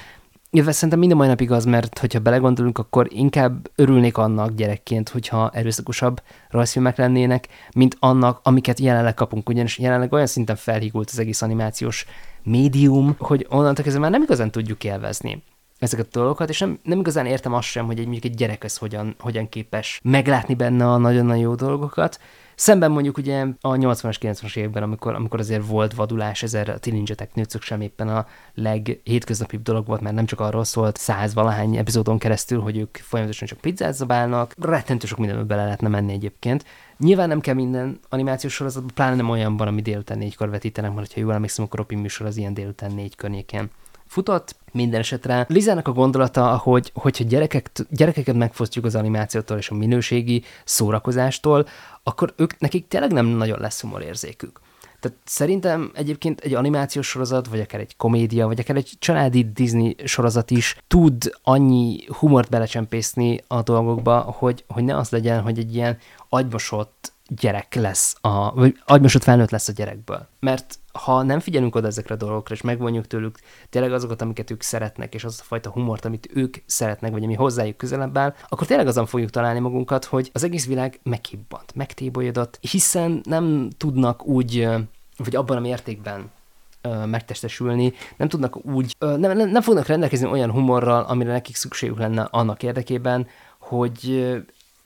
[0.50, 5.50] illetve szerintem minden mai napig az, mert hogyha belegondolunk, akkor inkább örülnék annak gyerekként, hogyha
[5.50, 11.42] erőszakosabb rajzfilmek lennének, mint annak, amiket jelenleg kapunk, ugyanis jelenleg olyan szinten felhígult az egész
[11.42, 12.06] animációs
[12.42, 15.42] médium, hogy onnantól kezdve már nem igazán tudjuk élvezni
[15.78, 18.64] ezeket a dolgokat, és nem, nem igazán értem azt sem, hogy egy, mondjuk egy gyerek
[18.64, 22.18] ez hogyan, hogyan képes meglátni benne a nagyon-nagyon jó dolgokat.
[22.56, 27.34] Szemben mondjuk ugye a 80-as, 90-as években, amikor, amikor azért volt vadulás, ezer a tininjetek
[27.34, 32.18] nőcök sem éppen a leghétköznapibb dolog volt, mert nem csak arról szólt száz valahány epizódon
[32.18, 36.64] keresztül, hogy ők folyamatosan csak pizzát zabálnak, rettentő sok mindenbe bele lehetne menni egyébként.
[36.98, 41.20] Nyilván nem kell minden animációs sorozatban, pláne nem olyanban, ami délután négykor vetítenek, mert ha
[41.20, 43.70] jól emlékszem, akkor a műsor az ilyen délután négy környékén
[44.14, 44.56] futott.
[44.72, 50.42] Minden esetre Lizának a gondolata, hogy hogyha gyerekek, gyerekeket megfosztjuk az animációtól és a minőségi
[50.64, 51.66] szórakozástól,
[52.02, 54.60] akkor ők, nekik tényleg nem nagyon lesz humorérzékük.
[55.00, 59.96] Tehát szerintem egyébként egy animációs sorozat, vagy akár egy komédia, vagy akár egy családi Disney
[60.04, 65.74] sorozat is tud annyi humort belecsempészni a dolgokba, hogy, hogy ne az legyen, hogy egy
[65.74, 65.98] ilyen
[66.28, 70.28] agymosott gyerek lesz, a, vagy agymosott felnőtt lesz a gyerekből.
[70.40, 73.38] Mert ha nem figyelünk oda ezekre a dolgokra, és megvonjuk tőlük
[73.70, 77.34] tényleg azokat, amiket ők szeretnek, és az a fajta humort, amit ők szeretnek, vagy ami
[77.34, 82.58] hozzájuk közelebb áll, akkor tényleg azon fogjuk találni magunkat, hogy az egész világ meghibbant, megtébolyodott,
[82.60, 84.68] hiszen nem tudnak úgy,
[85.16, 86.30] vagy abban a mértékben
[87.06, 92.22] megtestesülni, nem tudnak úgy, nem, nem, nem fognak rendelkezni olyan humorral, amire nekik szükségük lenne
[92.22, 93.26] annak érdekében,
[93.58, 94.26] hogy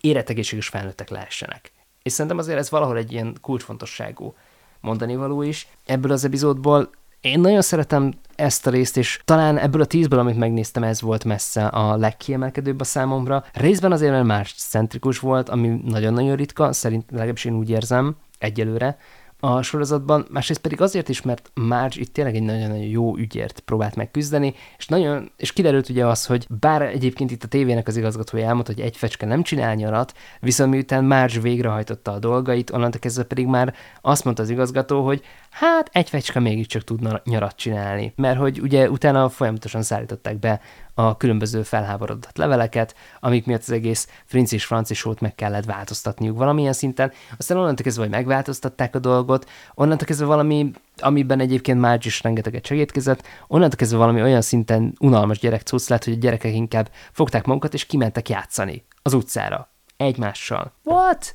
[0.00, 1.72] életegészséges felnőttek lehessenek.
[2.08, 4.34] És szerintem azért ez valahol egy ilyen kulcsfontosságú
[4.80, 5.68] mondani való is.
[5.86, 6.90] Ebből az epizódból
[7.20, 11.24] én nagyon szeretem ezt a részt, és talán ebből a tízből, amit megnéztem, ez volt
[11.24, 13.44] messze a legkiemelkedőbb a számomra.
[13.52, 18.98] Részben azért, mert más centrikus volt, ami nagyon-nagyon ritka, szerint legalábbis én úgy érzem, egyelőre,
[19.40, 23.96] a sorozatban, másrészt pedig azért is, mert Marge itt tényleg egy nagyon-nagyon jó ügyért próbált
[23.96, 28.46] megküzdeni, és, nagyon, és kiderült ugye az, hogy bár egyébként itt a tévének az igazgatója
[28.46, 33.24] elmondta, hogy egy fecske nem csinál nyarat, viszont miután Marge végrehajtotta a dolgait, onnantól kezdve
[33.24, 38.38] pedig már azt mondta az igazgató, hogy hát egy fecske mégiscsak tudna nyarat csinálni, mert
[38.38, 40.60] hogy ugye utána folyamatosan szállították be
[40.98, 46.72] a különböző felháborodott leveleket, amik miatt az egész frinc és francisót meg kellett változtatniuk valamilyen
[46.72, 47.12] szinten.
[47.36, 52.66] Aztán onnantól kezdve, hogy megváltoztatták a dolgot, onnantól kezdve valami, amiben egyébként Marge is rengeteget
[52.66, 57.74] segítkezett, onnantól kezdve valami olyan szinten unalmas gyerekcusz lett, hogy a gyerekek inkább fogták magukat
[57.74, 60.72] és kimentek játszani az utcára egymással.
[60.84, 61.34] What?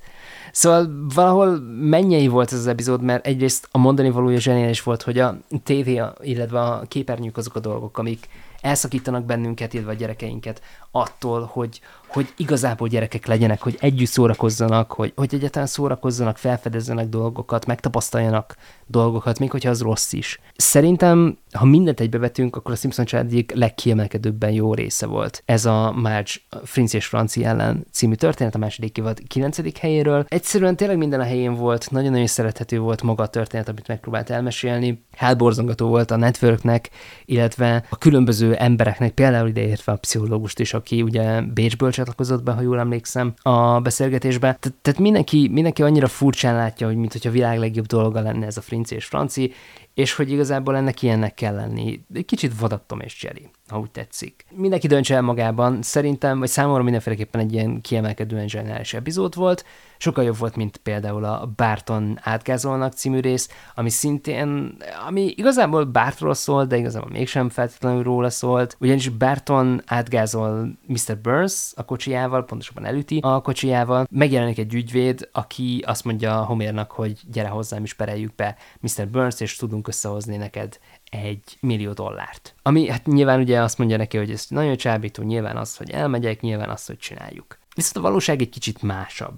[0.52, 5.20] Szóval valahol mennyei volt ez az epizód, mert egyrészt a mondani valója zseniális volt, hogy
[5.20, 8.28] a tévé, illetve a képernyők azok a dolgok, amik
[8.64, 10.62] elszakítanak bennünket, illetve a gyerekeinket
[10.92, 17.66] attól, hogy, hogy igazából gyerekek legyenek, hogy együtt szórakozzanak, hogy, hogy egyáltalán szórakozzanak, felfedezzenek dolgokat,
[17.66, 18.56] megtapasztaljanak
[18.88, 20.40] dolgokat, még hogyha az rossz is.
[20.56, 25.44] Szerintem, ha mindent egybevetünk, akkor a Simpson család egyik legkiemelkedőbben jó része volt.
[25.46, 26.32] Ez a Marge
[26.64, 29.80] Frinc és Franci ellen című történet a második évad 9.
[29.80, 30.26] helyéről.
[30.28, 35.06] Egyszerűen tényleg minden a helyén volt, nagyon-nagyon szerethető volt maga a történet, amit megpróbált elmesélni.
[35.18, 36.90] Hálborzongató volt a networknek,
[37.26, 42.62] illetve a különböző embereknek, például ideértve a pszichológust is, aki ugye Bécsből csatlakozott be, ha
[42.62, 44.58] jól emlékszem, a beszélgetésbe.
[44.60, 48.58] Te- tehát mindenki, mindenki annyira furcsán látja, hogy mint a világ legjobb dolga lenne ez
[48.58, 49.54] a frinci és franci,
[49.94, 52.06] és hogy igazából ennek ilyennek kell lenni.
[52.26, 54.46] Kicsit vadattom és Jerry, ha úgy tetszik.
[54.52, 59.66] Mindenki döntse el magában, szerintem, vagy számomra mindenféleképpen egy ilyen kiemelkedően zseniális epizód volt,
[59.98, 66.34] sokkal jobb volt, mint például a Barton átgázolnak című rész, ami szintén, ami igazából Bartról
[66.34, 71.18] szól, de igazából mégsem feltétlenül róla szólt, ugyanis Barton átgázol Mr.
[71.22, 77.20] Burns a kocsijával, pontosabban elüti a kocsijával, megjelenik egy ügyvéd, aki azt mondja Homernak, hogy
[77.32, 79.08] gyere hozzám is pereljük be Mr.
[79.08, 80.80] Burns, és tudunk összehozni neked
[81.14, 82.56] egy millió dollárt.
[82.62, 86.42] Ami hát nyilván ugye azt mondja neki, hogy ez nagyon csábító, nyilván az, hogy elmegyek,
[86.42, 87.58] nyilván az, hogy csináljuk.
[87.76, 89.34] Viszont a valóság egy kicsit másabb.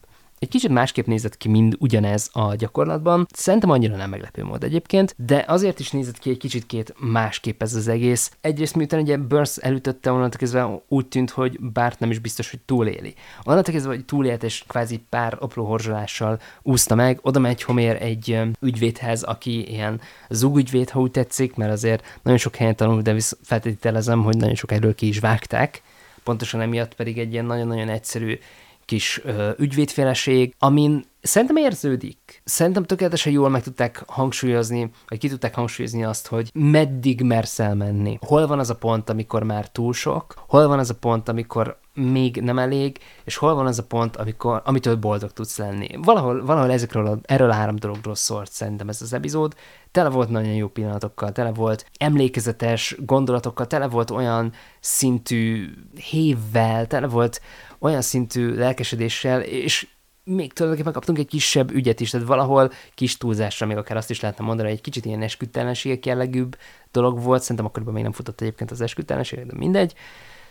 [0.46, 3.28] Egy kicsit másképp nézett ki mind ugyanez a gyakorlatban.
[3.34, 7.62] Szerintem annyira nem meglepő mód egyébként, de azért is nézett ki egy kicsit két másképp
[7.62, 8.32] ez az egész.
[8.42, 12.60] Egyrészt miután ugye Burns elütötte, onnantól kezdve úgy tűnt, hogy Bart nem is biztos, hogy
[12.66, 13.14] túléli.
[13.44, 18.40] Onnantól kezdve, hogy túlélt és kvázi pár apró horzsolással úszta meg, oda megy Homér egy
[18.60, 24.24] ügyvédhez, aki ilyen zugügyvéd, ha úgy tetszik, mert azért nagyon sok helyen tanul, de feltételezem,
[24.24, 25.82] hogy nagyon sok erről ki is vágták.
[26.24, 28.38] Pontosan emiatt pedig egy ilyen nagyon-nagyon egyszerű
[28.86, 32.42] kis ö, ügyvédféleség, amin szerintem érződik.
[32.44, 38.18] Szerintem tökéletesen jól meg tudták hangsúlyozni, vagy ki tudták hangsúlyozni azt, hogy meddig mersz elmenni.
[38.22, 41.80] Hol van az a pont, amikor már túl sok, hol van az a pont, amikor
[41.94, 45.88] még nem elég, és hol van az a pont, amikor, amitől boldog tudsz lenni.
[46.02, 49.54] Valahol, valahol ezekről a, erről a három dologról szólt szerintem ez az epizód.
[49.92, 55.70] Tele volt nagyon jó pillanatokkal, tele volt emlékezetes gondolatokkal, tele volt olyan szintű
[56.10, 57.42] hévvel, tele volt
[57.86, 59.88] olyan szintű lelkesedéssel, és
[60.24, 64.20] még tulajdonképpen kaptunk egy kisebb ügyet is, tehát valahol kis túlzásra még akár azt is
[64.20, 66.58] lehetne mondani, hogy egy kicsit ilyen esküdtelenségek jellegűbb
[66.92, 69.94] dolog volt, szerintem akkoriban még nem futott egyébként az esküdtelenség, de mindegy.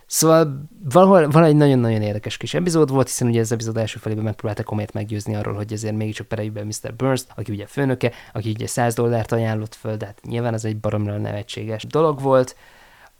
[0.06, 4.24] Szóval valahol, valahol egy nagyon-nagyon érdekes kis epizód volt, hiszen ugye az epizód első felében
[4.24, 6.94] megpróbáltak komét meggyőzni arról, hogy ezért mégiscsak pereljük be Mr.
[6.96, 10.76] Burns, aki ugye főnöke, aki ugye 100 dollárt ajánlott föl, de hát nyilván ez egy
[10.76, 12.56] baromra nevetséges dolog volt.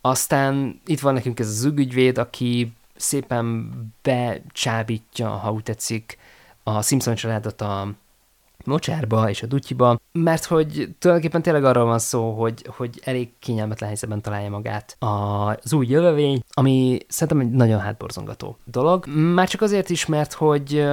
[0.00, 3.72] Aztán itt van nekünk ez az ügyvéd, aki szépen
[4.02, 6.18] becsábítja, ha úgy tetszik,
[6.62, 7.88] a Simpson családot a
[8.64, 13.88] mocsárba és a dutyiba, mert hogy tulajdonképpen tényleg arról van szó, hogy, hogy elég kényelmetlen
[13.88, 19.06] helyzetben találja magát az új jövővény, ami szerintem egy nagyon hátborzongató dolog.
[19.06, 20.86] Már csak azért is, mert hogy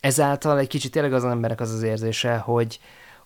[0.00, 2.78] ezáltal egy kicsit tényleg az emberek az az érzése, hogy,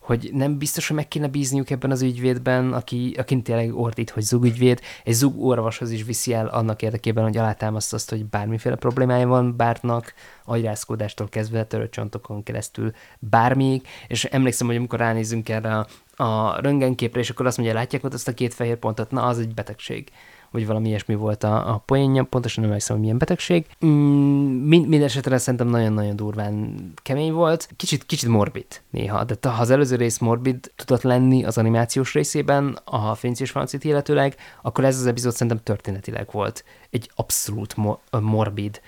[0.07, 4.23] hogy nem biztos, hogy meg kéne bízniuk ebben az ügyvédben, aki, aki tényleg ordít, hogy
[4.23, 4.81] zugügyvéd.
[5.05, 10.15] Egy zugorvoshoz is viszi el annak érdekében, hogy alátámaszt azt, hogy bármiféle problémája van Bártnak,
[10.45, 15.87] agyrászkódástól kezdve törőcsontokon keresztül bármíg, és emlékszem, hogy amikor ránézünk erre a,
[16.25, 19.39] a röntgenképre, és akkor azt mondja, látják ott azt a két fehér pontot, na az
[19.39, 20.11] egy betegség
[20.57, 23.67] vagy valami ilyesmi volt a, a poénja, pontosan nem emlékszem, hogy milyen betegség.
[23.87, 27.69] Mm, mind, esetre szerintem nagyon-nagyon durván kemény volt.
[27.77, 32.79] Kicsit, kicsit morbid néha, de ha az előző rész morbid tudott lenni az animációs részében,
[32.85, 38.01] a Finc és Francit illetőleg, akkor ez az epizód szerintem történetileg volt egy abszolút mo-
[38.21, 38.81] morbid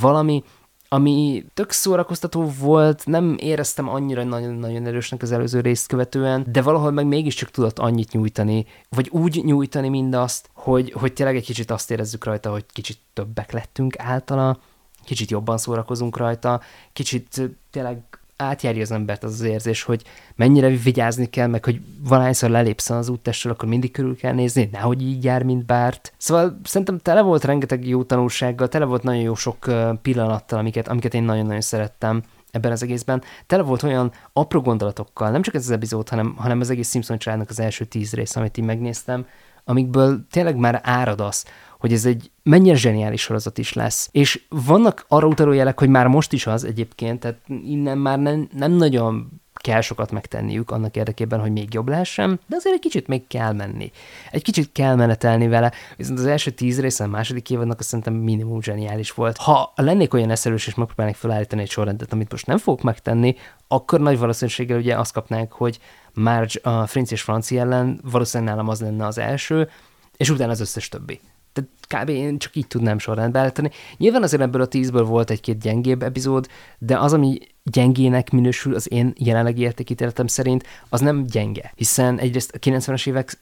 [0.00, 0.44] valami,
[0.88, 6.90] ami tök szórakoztató volt, nem éreztem annyira nagyon-nagyon erősnek az előző részt követően, de valahol
[6.90, 11.90] meg mégiscsak tudott annyit nyújtani, vagy úgy nyújtani mindazt, hogy, hogy tényleg egy kicsit azt
[11.90, 14.58] érezzük rajta, hogy kicsit többek lettünk általa,
[15.04, 16.60] kicsit jobban szórakozunk rajta,
[16.92, 18.02] kicsit tényleg
[18.36, 20.02] átjárja az embert az az érzés, hogy
[20.34, 25.02] mennyire vigyázni kell, meg hogy valahányszor lelépsz az úttestről, akkor mindig körül kell nézni, nehogy
[25.02, 26.12] így jár, mint Bárt.
[26.16, 29.70] Szóval szerintem tele volt rengeteg jó tanulsággal, tele volt nagyon jó sok
[30.02, 33.22] pillanattal, amiket, amiket én nagyon-nagyon szerettem ebben az egészben.
[33.46, 37.18] Tele volt olyan apró gondolatokkal, nem csak ez az epizód, hanem, hanem az egész Simpson
[37.18, 39.26] családnak az első tíz rész, amit én megnéztem,
[39.64, 41.44] amikből tényleg már árad az,
[41.78, 44.08] hogy ez egy mennyire zseniális sorozat is lesz.
[44.12, 48.48] És vannak arra utaló jelek, hogy már most is az egyébként, tehát innen már nem,
[48.52, 53.06] nem nagyon kell sokat megtenniük annak érdekében, hogy még jobb lehessen, de azért egy kicsit
[53.06, 53.90] még kell menni.
[54.30, 58.14] Egy kicsit kell menetelni vele, viszont az első tíz része, a második évadnak azt szerintem
[58.14, 59.36] minimum zseniális volt.
[59.36, 63.36] Ha lennék olyan eszelős és megpróbálnék felállítani egy sorrendet, amit most nem fogok megtenni,
[63.68, 65.78] akkor nagy valószínűséggel ugye azt kapnánk, hogy
[66.12, 69.68] Marge a Frinc és Franci ellen valószínűleg nálam az lenne az első,
[70.16, 71.20] és utána az összes többi.
[71.56, 72.08] Tehát kb.
[72.08, 73.70] én csak így tudnám sorrendbe állítani.
[73.96, 76.46] Nyilván azért ebből a tízből volt egy-két gyengébb epizód,
[76.78, 82.54] de az, ami gyengének minősül az én jelenlegi értékítéletem szerint, az nem gyenge, hiszen egyrészt
[82.54, 83.38] a 90-es évek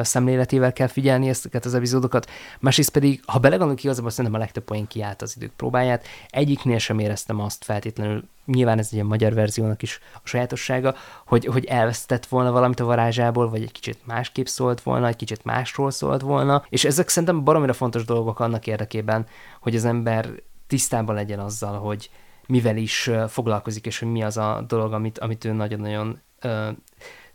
[0.00, 4.86] szemléletével kell figyelni ezeket az epizódokat, másrészt pedig, ha belegondolunk igazából, szerintem a legtöbb poén
[4.86, 6.06] kiállt az idők próbáját.
[6.30, 10.94] Egyiknél sem éreztem azt feltétlenül, nyilván ez egy ilyen magyar verziónak is a sajátossága,
[11.26, 15.44] hogy, hogy elvesztett volna valamit a varázsából, vagy egy kicsit másképp szólt volna, egy kicsit
[15.44, 19.26] másról szólt volna, és ezek szerintem baromira fontos dolgok annak érdekében,
[19.60, 20.28] hogy az ember
[20.66, 22.10] tisztában legyen azzal, hogy
[22.46, 26.20] mivel is foglalkozik, és hogy mi az a dolog, amit, amit ő nagyon-nagyon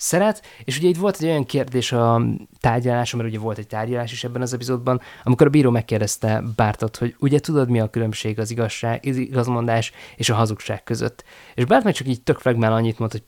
[0.01, 2.21] szeret, és ugye itt volt egy olyan kérdés a
[2.59, 6.97] tárgyaláson, mert ugye volt egy tárgyalás is ebben az epizódban, amikor a bíró megkérdezte Bártot,
[6.97, 11.23] hogy ugye tudod, mi a különbség az igazság, igazmondás és a hazugság között.
[11.55, 13.27] És Bárt meg csak így tök fragmál annyit mondta, hogy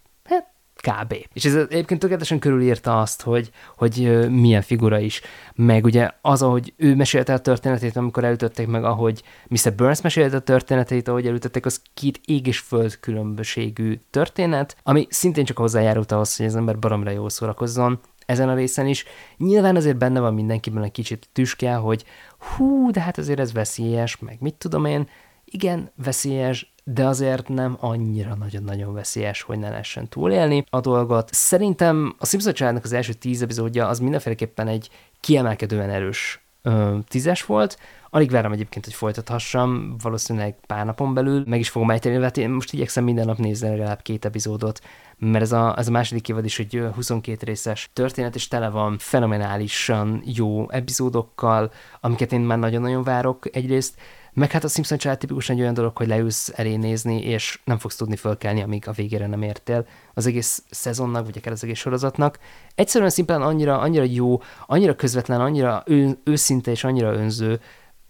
[0.88, 1.16] Kb.
[1.34, 5.22] És ez egyébként tökéletesen körülírta azt, hogy, hogy milyen figura is.
[5.56, 9.74] Meg ugye az, ahogy ő mesélte a történetét, amikor elütötték meg, ahogy Mr.
[9.76, 15.46] Burns mesélte a történetét, ahogy elütötték, az két ég és föld különbségű történet, ami szintén
[15.46, 19.06] csak hozzájárult ahhoz, hogy az ember baromra jól szórakozzon ezen a részen is.
[19.38, 22.04] Nyilván azért benne van mindenkiben egy kicsit tüske, hogy
[22.38, 25.08] hú, de hát azért ez veszélyes, meg mit tudom én,
[25.46, 31.34] igen, veszélyes, de azért nem annyira nagyon-nagyon veszélyes, hogy ne lehessen túlélni a dolgot.
[31.34, 37.46] Szerintem a Simpson családnak az első tíz epizódja az mindenféleképpen egy kiemelkedően erős ö, tízes
[37.46, 37.78] volt.
[38.10, 41.44] Alig várom egyébként, hogy folytathassam, valószínűleg pár napon belül.
[41.48, 44.82] Meg is fogom ejteni, mert én most igyekszem minden nap nézni legalább két epizódot,
[45.18, 48.98] mert ez a, ez a második évad is egy 22 részes történet, és tele van
[48.98, 51.72] fenomenálisan jó epizódokkal,
[52.02, 53.96] amiket én már nagyon-nagyon várok egyrészt,
[54.34, 57.78] meg hát a Simpson család tipikusan egy olyan dolog, hogy leülsz elé nézni, és nem
[57.78, 61.80] fogsz tudni fölkelni, amíg a végére nem értél az egész szezonnak, vagy akár az egész
[61.80, 62.40] sorozatnak.
[62.76, 67.60] Egyszerűen szimplán annyira, annyira jó, annyira közvetlen, annyira ő, őszinte és annyira önző,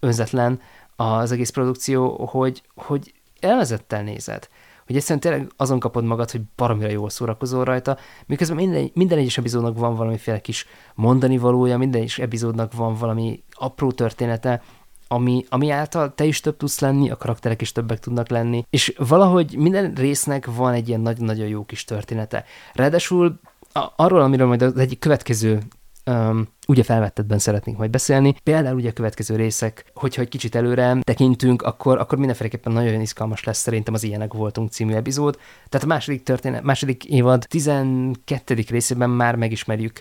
[0.00, 0.60] önzetlen
[0.96, 4.48] az egész produkció, hogy, hogy elvezettel nézed
[4.86, 7.96] hogy egyszerűen tényleg azon kapod magad, hogy baromira jól szórakozol rajta,
[8.26, 13.42] miközben minden, minden egyes epizódnak van valamiféle kis mondani valója, minden egyes epizódnak van valami
[13.50, 14.62] apró története,
[15.08, 18.94] ami, ami által te is több tudsz lenni, a karakterek is többek tudnak lenni, és
[18.98, 22.44] valahogy minden résznek van egy ilyen nagyon-nagyon jó kis története.
[22.72, 23.40] Ráadásul
[23.72, 25.62] a, arról, amiről majd az egyik következő
[26.06, 28.34] um, ugye felvettetben szeretnénk majd beszélni.
[28.42, 33.44] Például ugye a következő részek, hogyha egy kicsit előre tekintünk, akkor, akkor mindenféleképpen nagyon izgalmas
[33.44, 35.38] lesz szerintem az Ilyenek voltunk című epizód.
[35.68, 38.54] Tehát a második történet, második évad 12.
[38.68, 40.00] részében már megismerjük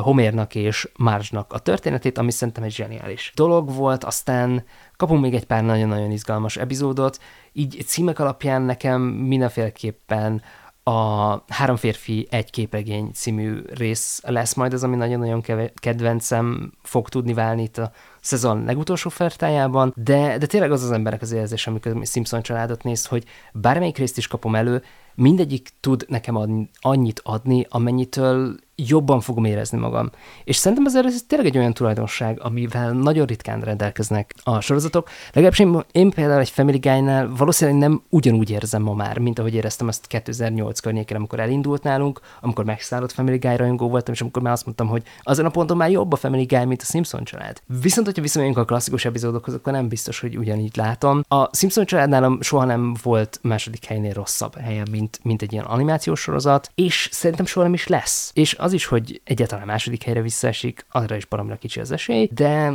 [0.00, 4.64] Homérnak és Marge-nak a történetét, ami szerintem egy zseniális dolog volt, aztán
[4.96, 7.18] kapunk még egy pár nagyon-nagyon izgalmas epizódot,
[7.52, 10.42] így címek alapján nekem mindenféleképpen
[10.82, 17.34] a Három férfi, egy képregény című rész lesz majd az, ami nagyon-nagyon kedvencem fog tudni
[17.34, 21.96] válni itt a szezon legutolsó fertájában, de, de tényleg az az emberek az érzés, amikor
[22.04, 24.82] Simpson családot néz, hogy bármelyik részt is kapom elő,
[25.14, 30.10] mindegyik tud nekem adni, annyit adni, amennyitől jobban fogom érezni magam.
[30.44, 35.08] És szerintem azért ez tényleg egy olyan tulajdonság, amivel nagyon ritkán rendelkeznek a sorozatok.
[35.32, 39.54] Legalábbis én, én például egy Family Guy-nál valószínűleg nem ugyanúgy érzem ma már, mint ahogy
[39.54, 44.42] éreztem ezt 2008 környékén, amikor elindult nálunk, amikor megszállott Family Guy rajongó voltam, és amikor
[44.42, 47.24] már azt mondtam, hogy azon a ponton már jobb a Family Guy, mint a Simpson
[47.24, 47.62] család.
[47.80, 51.22] Viszont, hogyha viszonyulunk a klasszikus epizódokhoz, akkor nem biztos, hogy ugyanígy látom.
[51.28, 55.64] A Simpson család nálam soha nem volt második helynél rosszabb helyen, mint, mint egy ilyen
[55.64, 58.30] animációs sorozat, és szerintem soha nem is lesz.
[58.34, 62.72] És az is, hogy egyáltalán második helyre visszaesik, arra is baromra kicsi az esély, de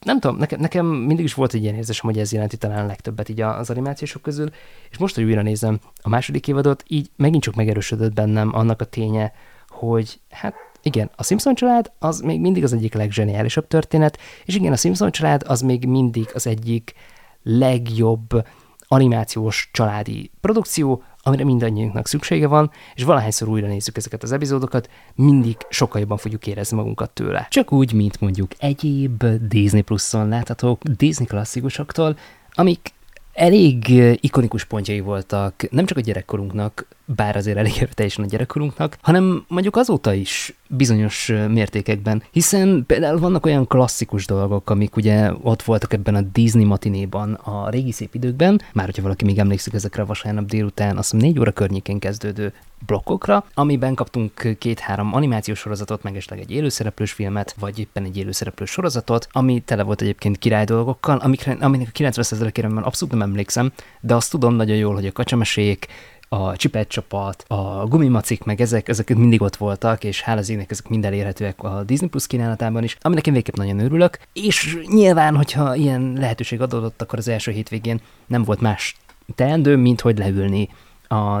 [0.00, 2.86] nem tudom, nekem, nekem mindig is volt egy ilyen érzésem, hogy ez jelenti talán a
[2.86, 4.48] legtöbbet így az animációsok közül,
[4.90, 8.84] és most, hogy újra nézem a második évadot, így megint csak megerősödött bennem annak a
[8.84, 9.32] ténye,
[9.68, 14.72] hogy hát igen, a Simpson család az még mindig az egyik legzseniálisabb történet, és igen,
[14.72, 16.94] a Simpson család az még mindig az egyik
[17.42, 18.44] legjobb
[18.88, 25.56] animációs családi produkció, amire mindannyiunknak szüksége van, és valahányszor újra nézzük ezeket az epizódokat, mindig
[25.68, 27.46] sokkal jobban fogjuk érezni magunkat tőle.
[27.50, 32.16] Csak úgy, mint mondjuk egyéb Disney Plus-on láthatók Disney klasszikusoktól,
[32.50, 32.92] amik
[33.32, 33.88] elég
[34.20, 36.86] ikonikus pontjai voltak nem csak a gyerekkorunknak,
[37.16, 43.46] bár azért elég teljesen a gyerekkorunknak, hanem mondjuk azóta is bizonyos mértékekben, hiszen például vannak
[43.46, 48.60] olyan klasszikus dolgok, amik ugye ott voltak ebben a Disney matinéban a régi szép időkben,
[48.72, 52.52] már hogyha valaki még emlékszik ezekre a vasárnap délután, azt hiszem négy óra környékén kezdődő
[52.86, 58.70] blokkokra, amiben kaptunk két-három animációs sorozatot, meg esetleg egy élőszereplős filmet, vagy éppen egy élőszereplős
[58.70, 64.14] sorozatot, ami tele volt egyébként király dolgokkal, amikre, aminek a 90%-ére abszolút nem emlékszem, de
[64.14, 65.86] azt tudom nagyon jól, hogy a kacsamesék,
[66.28, 70.70] a csipet csapat, a gumimacik, meg ezek, ezek mindig ott voltak, és hála az ének,
[70.70, 75.36] ezek mind elérhetőek a Disney Plus kínálatában is, aminek én végképp nagyon örülök, és nyilván,
[75.36, 78.96] hogyha ilyen lehetőség adódott, akkor az első hétvégén nem volt más
[79.34, 80.68] teendő, mint hogy leülni
[81.08, 81.40] a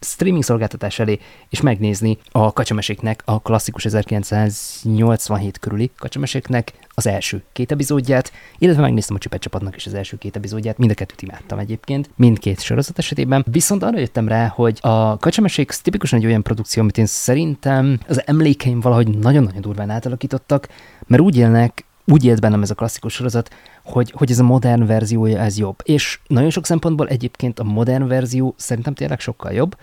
[0.00, 1.18] streaming szolgáltatás elé,
[1.48, 9.16] és megnézni a kacsameséknek, a klasszikus 1987 körüli kacsameséknek az első két epizódját, illetve megnéztem
[9.16, 12.98] a Csipet csapatnak is az első két epizódját, mind a kettőt imádtam egyébként, mindkét sorozat
[12.98, 17.98] esetében, viszont arra jöttem rá, hogy a kacsamesék tipikusan egy olyan produkció, amit én szerintem
[18.08, 20.68] az emlékeim valahogy nagyon-nagyon durván átalakítottak,
[21.06, 23.50] mert úgy élnek, úgy élt bennem ez a klasszikus sorozat,
[23.84, 25.76] hogy, hogy ez a modern verziója ez jobb.
[25.82, 29.76] És nagyon sok szempontból egyébként a modern verzió szerintem tényleg sokkal jobb,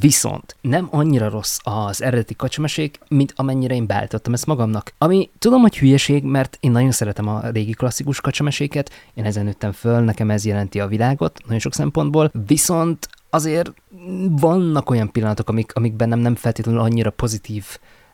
[0.00, 4.92] Viszont nem annyira rossz az eredeti kacsamesék, mint amennyire én beállítottam ezt magamnak.
[4.98, 9.72] Ami tudom, hogy hülyeség, mert én nagyon szeretem a régi klasszikus kacsameséket, én ezen nőttem
[9.72, 13.72] föl, nekem ez jelenti a világot, nagyon sok szempontból, viszont azért
[14.28, 17.64] vannak olyan pillanatok, amik, amik bennem nem feltétlenül annyira pozitív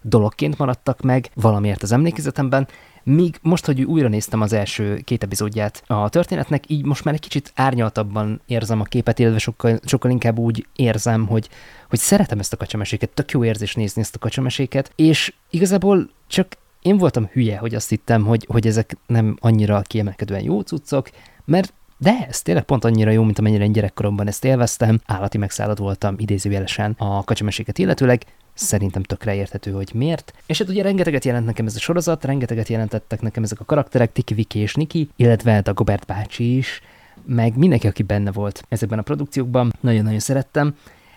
[0.03, 2.69] dologként maradtak meg valamiért az emlékezetemben,
[3.05, 7.21] Míg most, hogy újra néztem az első két epizódját a történetnek, így most már egy
[7.21, 11.49] kicsit árnyaltabban érzem a képet, illetve sokkal, sokkal inkább úgy érzem, hogy,
[11.89, 16.57] hogy szeretem ezt a kacsameséket, tök jó érzés nézni ezt a kacsameséket, és igazából csak
[16.83, 21.11] én voltam hülye, hogy azt hittem, hogy, hogy ezek nem annyira kiemelkedően jó cuccok,
[21.45, 25.79] mert de ez tényleg pont annyira jó, mint amennyire én gyerekkoromban ezt élveztem, állati megszállott
[25.79, 28.23] voltam idézőjelesen a kacsameséket illetőleg,
[28.55, 30.33] szerintem tökre érthető, hogy miért.
[30.47, 34.13] És hát ugye rengeteget jelent nekem ez a sorozat, rengeteget jelentettek nekem ezek a karakterek,
[34.13, 36.81] Tiki, Viki és Niki, illetve hát a Gobert bácsi is,
[37.27, 40.75] meg mindenki, aki benne volt ezekben a produkciókban, nagyon-nagyon szerettem.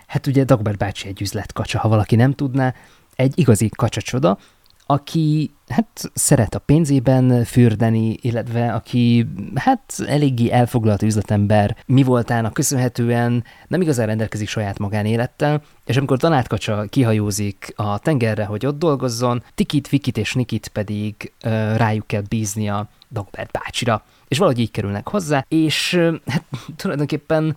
[0.08, 2.74] Hát ugye Dagbert bácsi egy üzletkacsa, ha valaki nem tudná,
[3.16, 4.38] egy igazi kacsacsoda,
[4.86, 13.44] aki hát szeret a pénzében fürdeni, illetve aki hát eléggé elfoglalt üzletember, mi voltának köszönhetően
[13.68, 19.90] nem igazán rendelkezik saját magánélettel, és amikor Danátkacsa kihajózik a tengerre, hogy ott dolgozzon, Tikit,
[19.90, 25.46] Vikit és Nikit pedig ö, rájuk kell bíznia Dogbert bácsira, és valahogy így kerülnek hozzá,
[25.48, 26.44] és ö, hát
[26.76, 27.56] tulajdonképpen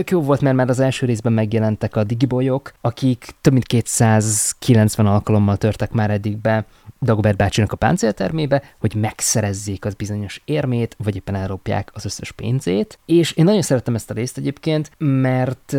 [0.00, 5.06] Tök jó volt, mert már az első részben megjelentek a digibolyok, akik több mint 290
[5.06, 6.64] alkalommal törtek már eddig be
[7.02, 12.98] Dagobert bácsinak a páncéltermébe, hogy megszerezzék az bizonyos érmét, vagy éppen elropják az összes pénzét.
[13.06, 15.72] És én nagyon szerettem ezt a részt egyébként, mert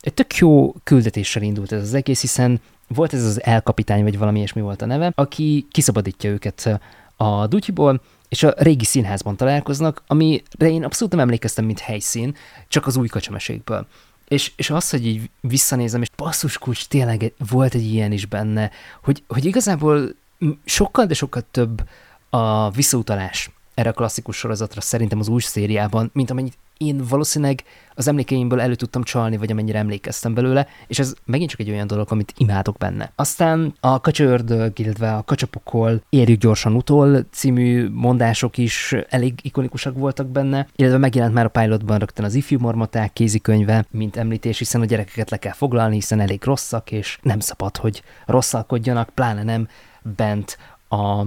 [0.00, 4.38] egy tök jó küldetéssel indult ez az egész, hiszen volt ez az elkapitány, vagy valami
[4.38, 6.80] ilyesmi volt a neve, aki kiszabadítja őket
[7.16, 8.00] a dutyiból,
[8.32, 12.36] és a régi színházban találkoznak, amire én abszolút nem emlékeztem, mint helyszín,
[12.68, 13.86] csak az új kacsamesékből.
[14.28, 18.70] És, és az, hogy így visszanézem, és basszus kulcs, tényleg volt egy ilyen is benne,
[19.02, 20.14] hogy, hogy igazából
[20.64, 21.88] sokkal, de sokkal több
[22.30, 27.62] a visszautalás erre a klasszikus sorozatra szerintem az új szériában, mint amennyit én valószínűleg
[27.94, 31.86] az emlékeimből elő tudtam csalni, vagy amennyire emlékeztem belőle, és ez megint csak egy olyan
[31.86, 33.12] dolog, amit imádok benne.
[33.14, 40.26] Aztán a kacsaördög, illetve a kacsapokol érjük gyorsan utol című mondások is elég ikonikusak voltak
[40.26, 44.84] benne, illetve megjelent már a pilotban rögtön az ifjú mormaták kézikönyve, mint említés, hiszen a
[44.84, 49.68] gyerekeket le kell foglalni, hiszen elég rosszak, és nem szabad, hogy rosszalkodjanak, pláne nem
[50.02, 50.58] bent
[50.88, 51.26] a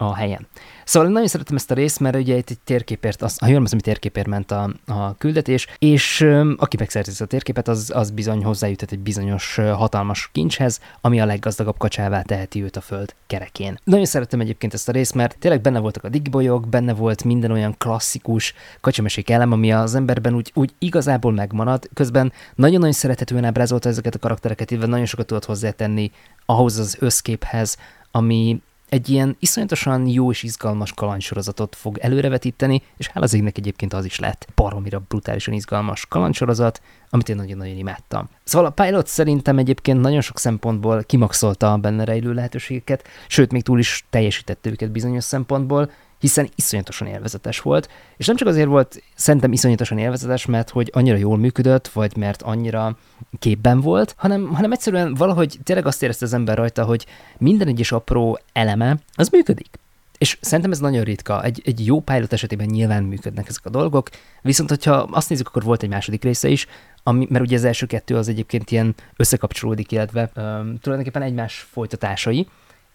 [0.00, 0.46] a helyen.
[0.90, 3.80] Szóval nagyon szeretem ezt a részt, mert ugye itt egy térképért, az, ha jól hogy
[3.82, 8.90] térképért ment a, a küldetés, és um, aki megszerzi a térképet, az, az bizony hozzájutott
[8.90, 13.78] egy bizonyos hatalmas kincshez, ami a leggazdagabb kacsává teheti őt a föld kerekén.
[13.84, 17.50] Nagyon szeretem egyébként ezt a részt, mert tényleg benne voltak a digbolyok, benne volt minden
[17.50, 23.88] olyan klasszikus kacsamesék elem, ami az emberben úgy, úgy igazából megmarad, közben nagyon-nagyon szerethetően ábrázolta
[23.88, 26.10] ezeket a karaktereket, illetve nagyon sokat tudott hozzátenni
[26.46, 27.76] ahhoz az összképhez,
[28.10, 28.60] ami
[28.90, 34.04] egy ilyen iszonyatosan jó és izgalmas kalandsorozatot fog előrevetíteni, és hála az égnek egyébként az
[34.04, 38.28] is lett baromira brutálisan izgalmas kalandsorozat, amit én nagyon-nagyon imádtam.
[38.44, 43.62] Szóval a Pilot szerintem egyébként nagyon sok szempontból kimaxolta a benne rejlő lehetőségeket, sőt, még
[43.62, 49.02] túl is teljesítette őket bizonyos szempontból, hiszen iszonyatosan élvezetes volt, és nem csak azért volt
[49.14, 52.96] szerintem iszonyatosan élvezetes, mert hogy annyira jól működött, vagy mert annyira
[53.38, 57.06] képben volt, hanem, hanem egyszerűen valahogy tényleg azt érezte az ember rajta, hogy
[57.38, 59.78] minden egyes apró eleme, az működik.
[60.18, 61.44] És szerintem ez nagyon ritka.
[61.44, 64.08] Egy, egy jó pilot esetében nyilván működnek ezek a dolgok,
[64.42, 66.66] viszont hogyha azt nézzük, akkor volt egy második része is,
[67.02, 72.46] ami, mert ugye az első kettő az egyébként ilyen összekapcsolódik, illetve um, tulajdonképpen egymás folytatásai,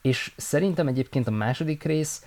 [0.02, 2.22] és szerintem egyébként a második rész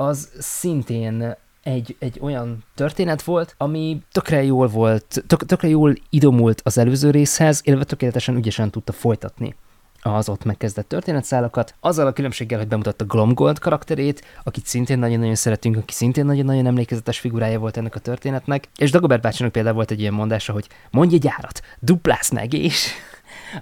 [0.00, 6.60] az szintén egy, egy olyan történet volt, ami tökre jól volt, tök, tökre jól idomult
[6.64, 9.54] az előző részhez, illetve tökéletesen ügyesen tudta folytatni
[10.02, 15.76] az ott megkezdett történetszálakat, azzal a különbséggel, hogy bemutatta Glomgold karakterét, akit szintén nagyon-nagyon szeretünk,
[15.76, 20.00] aki szintén nagyon-nagyon emlékezetes figurája volt ennek a történetnek, és Dagobert bácsinak például volt egy
[20.00, 22.92] ilyen mondása, hogy mondj egy árat, duplász meg, és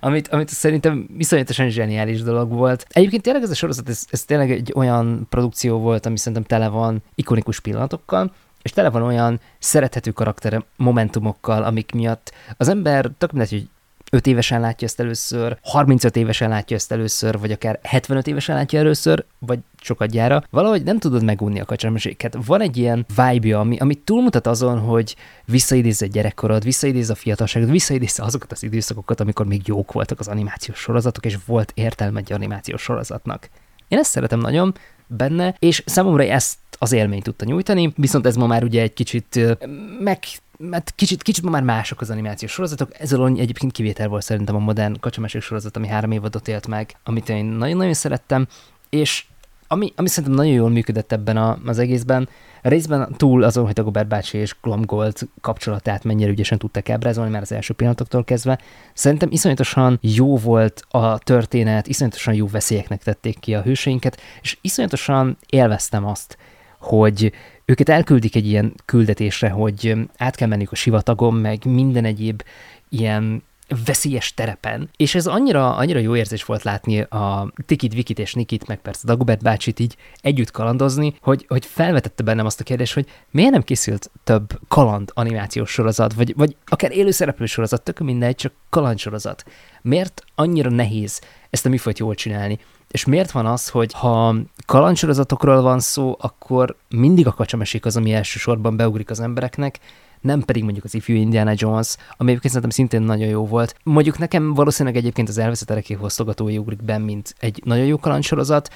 [0.00, 2.86] amit, amit szerintem viszonyatosan zseniális dolog volt.
[2.88, 6.68] Egyébként tényleg ez a sorozat, ez, ez tényleg egy olyan produkció volt, ami szerintem tele
[6.68, 8.32] van ikonikus pillanatokkal,
[8.62, 13.68] és tele van olyan szerethető karakter momentumokkal, amik miatt az ember tök mindegy, hogy
[14.10, 18.78] 5 évesen látja ezt először, 35 évesen látja ezt először, vagy akár 75 évesen látja
[18.78, 22.36] először, vagy sokat gyára, valahogy nem tudod megunni a kacsameséket.
[22.46, 27.70] Van egy ilyen vibe ami, ami túlmutat azon, hogy visszaidéz a gyerekkorod, visszaidéz a fiatalságod,
[27.70, 32.32] visszaidéz azokat az időszakokat, amikor még jók voltak az animációs sorozatok, és volt értelme egy
[32.32, 33.48] animációs sorozatnak.
[33.88, 34.74] Én ezt szeretem nagyon
[35.08, 39.56] benne, és számomra ezt az élményt tudta nyújtani, viszont ez ma már ugye egy kicsit
[40.00, 40.18] meg
[40.58, 44.54] mert kicsit, kicsit ma már mások az animációs sorozatok, ez alól egyébként kivétel volt szerintem
[44.54, 48.46] a modern kacsamások sorozat, ami három évadot élt meg, amit én nagyon-nagyon szerettem,
[48.88, 49.24] és
[49.68, 52.28] ami, ami szerintem nagyon jól működött ebben a, az egészben,
[52.62, 57.52] részben túl azon, hogy Dagobert bácsi és Glomgold kapcsolatát mennyire ügyesen tudtak ábrázolni már az
[57.52, 58.58] első pillanatoktól kezdve,
[58.94, 65.36] szerintem iszonyatosan jó volt a történet, iszonyatosan jó veszélyeknek tették ki a hőseinket, és iszonyatosan
[65.46, 66.38] élveztem azt,
[66.80, 67.32] hogy
[67.64, 72.42] őket elküldik egy ilyen küldetésre, hogy át kell menniük a sivatagon, meg minden egyéb
[72.88, 73.42] ilyen
[73.84, 78.66] veszélyes terepen, és ez annyira, annyira jó érzés volt látni a Tikit, Vikit és Nikit,
[78.66, 83.06] meg persze Dagobert bácsit így együtt kalandozni, hogy, hogy felvetette bennem azt a kérdést, hogy
[83.30, 88.52] miért nem készült több kaland animációs sorozat, vagy, vagy akár élőszereplő sorozat, tök mindegy, csak
[88.70, 89.44] kaland sorozat.
[89.82, 92.58] Miért annyira nehéz ezt a műfajt jól csinálni?
[92.90, 94.34] És miért van az, hogy ha
[94.66, 99.78] kalandsorozatokról van szó, akkor mindig a kacsamesék az, ami elsősorban beugrik az embereknek,
[100.20, 103.74] nem pedig mondjuk az ifjú Indiana Jones, ami egyébként szerintem szintén nagyon jó volt.
[103.82, 108.70] Mondjuk nekem valószínűleg egyébként az elveszett erekék hossztogatói ugrik be, mint egy nagyon jó kalandsorozat,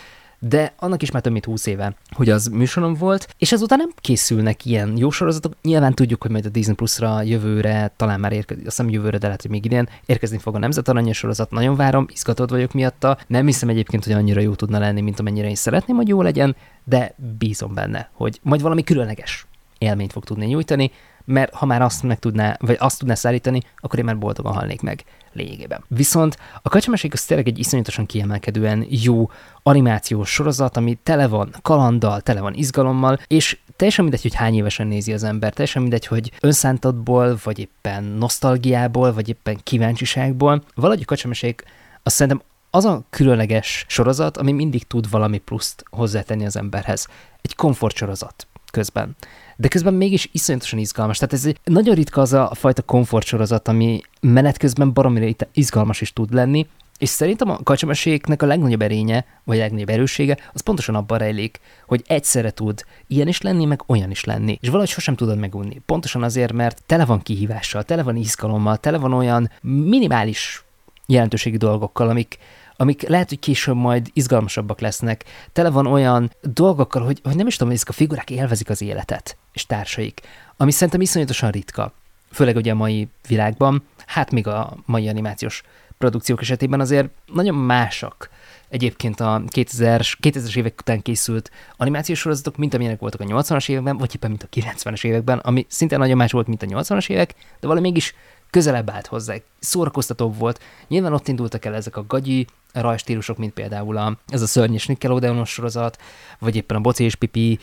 [0.48, 3.90] de annak is már több mint 20 éve, hogy az műsorom volt, és ezután nem
[3.96, 5.56] készülnek ilyen jó sorozatok.
[5.62, 9.26] Nyilván tudjuk, hogy majd a Disney Plus-ra jövőre, talán már érkezik, azt hiszem jövőre, de
[9.26, 13.18] lehet, hogy még idén érkezni fog a Nemzet Aranyos sorozat, nagyon várom, izgatott vagyok miatta.
[13.26, 16.56] Nem hiszem egyébként, hogy annyira jó tudna lenni, mint amennyire én szeretném, hogy jó legyen,
[16.84, 19.46] de bízom benne, hogy majd valami különleges
[19.78, 20.90] élményt fog tudni nyújtani,
[21.24, 24.80] mert ha már azt meg tudná, vagy azt tudná szállítani, akkor én már boldogan halnék
[24.80, 25.84] meg lényegében.
[25.88, 29.30] Viszont a kacsamesék az tényleg egy iszonyatosan kiemelkedően jó
[29.62, 34.86] animációs sorozat, ami tele van kalanddal, tele van izgalommal, és teljesen mindegy, hogy hány évesen
[34.86, 41.06] nézi az ember, teljesen mindegy, hogy önszántatból, vagy éppen nosztalgiából, vagy éppen kíváncsiságból, valahogy a
[41.06, 41.64] kacsamesék
[42.02, 47.06] azt szerintem az a különleges sorozat, ami mindig tud valami pluszt hozzátenni az emberhez.
[47.42, 49.16] Egy komfortsorozat közben
[49.56, 51.18] de közben mégis iszonyatosan izgalmas.
[51.18, 56.34] Tehát ez nagyon ritka az a fajta komfortsorozat, ami menet közben baromira izgalmas is tud
[56.34, 56.66] lenni,
[57.02, 61.60] és szerintem a kacsameséknek a legnagyobb erénye, vagy a legnagyobb erőssége, az pontosan abban rejlik,
[61.86, 64.58] hogy egyszerre tud ilyen is lenni, meg olyan is lenni.
[64.60, 65.80] És valahogy sosem tudod megunni.
[65.86, 70.64] Pontosan azért, mert tele van kihívással, tele van izgalommal, tele van olyan minimális
[71.06, 72.38] jelentőségi dolgokkal, amik,
[72.76, 75.24] amik lehet, hogy később majd izgalmasabbak lesznek.
[75.52, 78.82] Tele van olyan dolgokkal, hogy, hogy nem is tudom, hogy ezek a figurák élvezik az
[78.82, 80.20] életet, és társaik,
[80.56, 81.92] ami szerintem iszonyatosan ritka.
[82.30, 85.62] Főleg ugye a mai világban, hát még a mai animációs
[85.98, 88.30] produkciók esetében azért nagyon másak
[88.68, 93.96] egyébként a 2000-es, 2000-es évek után készült animációs sorozatok, mint amilyenek voltak a 80-as években,
[93.96, 97.34] vagy éppen mint a 90-es években, ami szinte nagyon más volt, mint a 80-as évek,
[97.60, 98.14] de valami mégis
[98.50, 100.60] közelebb állt hozzá, szórakoztatóbb volt.
[100.88, 105.50] Nyilván ott indultak el ezek a gagyi rajstílusok, mint például a, ez a szörnyes Nickelodeonos
[105.50, 105.98] sorozat,
[106.38, 107.58] vagy éppen a Boci és Pipi,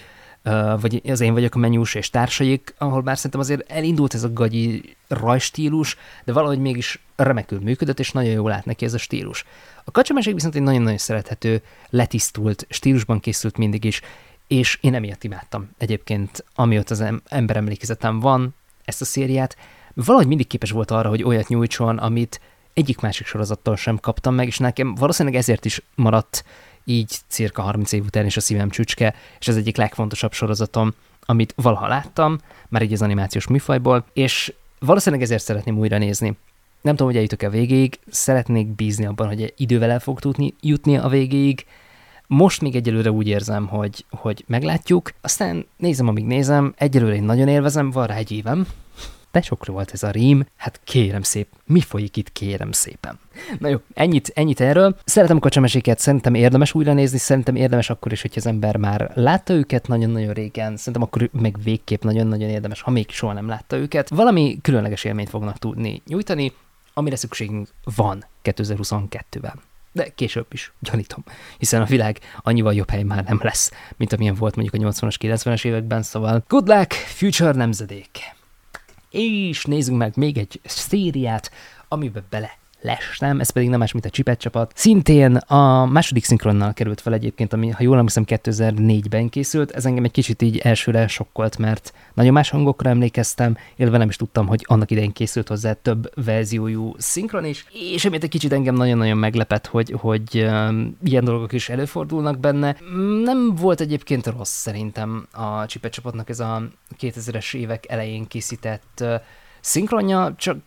[0.79, 4.33] vagy az én vagyok a menyús és társaik, ahol bár szerintem azért elindult ez a
[4.33, 9.45] gagyi rajstílus, de valahogy mégis remekül működött, és nagyon jól lát neki ez a stílus.
[9.83, 14.01] A kacsameség viszont egy nagyon-nagyon szerethető, letisztult stílusban készült mindig is,
[14.47, 19.57] és én emiatt imádtam egyébként, amióta az ember emlékezetem van, ezt a szériát,
[19.93, 22.41] valahogy mindig képes volt arra, hogy olyat nyújtson, amit
[22.73, 26.43] egyik másik sorozattól sem kaptam meg, és nekem valószínűleg ezért is maradt
[26.89, 30.93] így cirka 30 év után is a szívem csücske, és ez egyik legfontosabb sorozatom,
[31.25, 32.37] amit valaha láttam,
[32.69, 36.37] már így az animációs műfajból, és valószínűleg ezért szeretném újra nézni.
[36.81, 40.97] Nem tudom, hogy eljutok a végéig, szeretnék bízni abban, hogy idővel el fog tudni jutni
[40.97, 41.65] a végéig.
[42.27, 47.47] Most még egyelőre úgy érzem, hogy, hogy meglátjuk, aztán nézem, amíg nézem, egyelőre én nagyon
[47.47, 48.67] élvezem, van rá egy évem,
[49.31, 53.19] de sokra volt ez a rím, hát kérem szép, mi folyik itt, kérem szépen.
[53.59, 54.97] Na jó, ennyit, ennyit erről.
[55.05, 59.11] Szeretem a kacsameséket, szerintem érdemes újra nézni, szerintem érdemes akkor is, hogy az ember már
[59.13, 63.77] látta őket nagyon-nagyon régen, szerintem akkor meg végképp nagyon-nagyon érdemes, ha még soha nem látta
[63.77, 64.09] őket.
[64.09, 66.53] Valami különleges élményt fognak tudni nyújtani,
[66.93, 69.53] amire szükségünk van 2022-ben
[69.91, 71.23] de később is, gyanítom,
[71.57, 75.15] hiszen a világ annyival jobb hely már nem lesz, mint amilyen volt mondjuk a 80-as,
[75.19, 78.37] 90-es években, szóval good luck, future nemzedék!
[79.09, 81.51] És nézzünk meg még egy szériát,
[81.87, 84.71] amiben bele lestem, ez pedig nem más, mint a Csipet csapat.
[84.75, 89.71] Szintén a második szinkronnal került fel egyébként, ami, ha jól emlékszem, 2004-ben készült.
[89.71, 94.15] Ez engem egy kicsit így elsőre sokkolt, mert nagyon más hangokra emlékeztem, illetve nem is
[94.15, 98.75] tudtam, hogy annak idején készült hozzá több verziójú szinkron is, és emiatt egy kicsit engem
[98.75, 102.75] nagyon-nagyon meglepett, hogy, hogy um, ilyen dolgok is előfordulnak benne.
[103.23, 106.63] Nem volt egyébként rossz szerintem a Csipet csapatnak ez a
[106.99, 109.13] 2000-es évek elején készített uh,
[109.61, 110.57] szinkronja, csak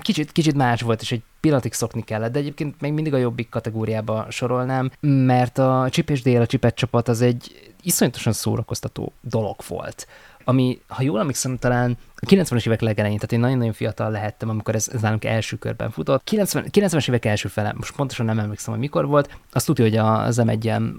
[0.00, 3.48] kicsit, kicsit más volt, és egy pillanatig szokni kellett, de egyébként még mindig a jobbik
[3.48, 9.56] kategóriába sorolnám, mert a Chip és Dél, a Chipet csapat az egy iszonyatosan szórakoztató dolog
[9.68, 10.06] volt
[10.48, 14.74] ami, ha jól emlékszem, talán a 90-es évek legelején, tehát én nagyon-nagyon fiatal lehettem, amikor
[14.74, 16.24] ez, ez nálunk első körben futott.
[16.24, 19.96] 90, 90-es évek első fele, most pontosan nem emlékszem, hogy mikor volt, azt tudja, hogy
[19.96, 20.50] az m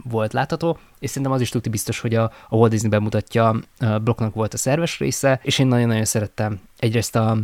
[0.09, 3.99] volt látható, és szerintem az is tudja biztos, hogy a, a Walt Disney bemutatja a
[3.99, 7.37] blokknak volt a szerves része, és én nagyon-nagyon szerettem egyrészt a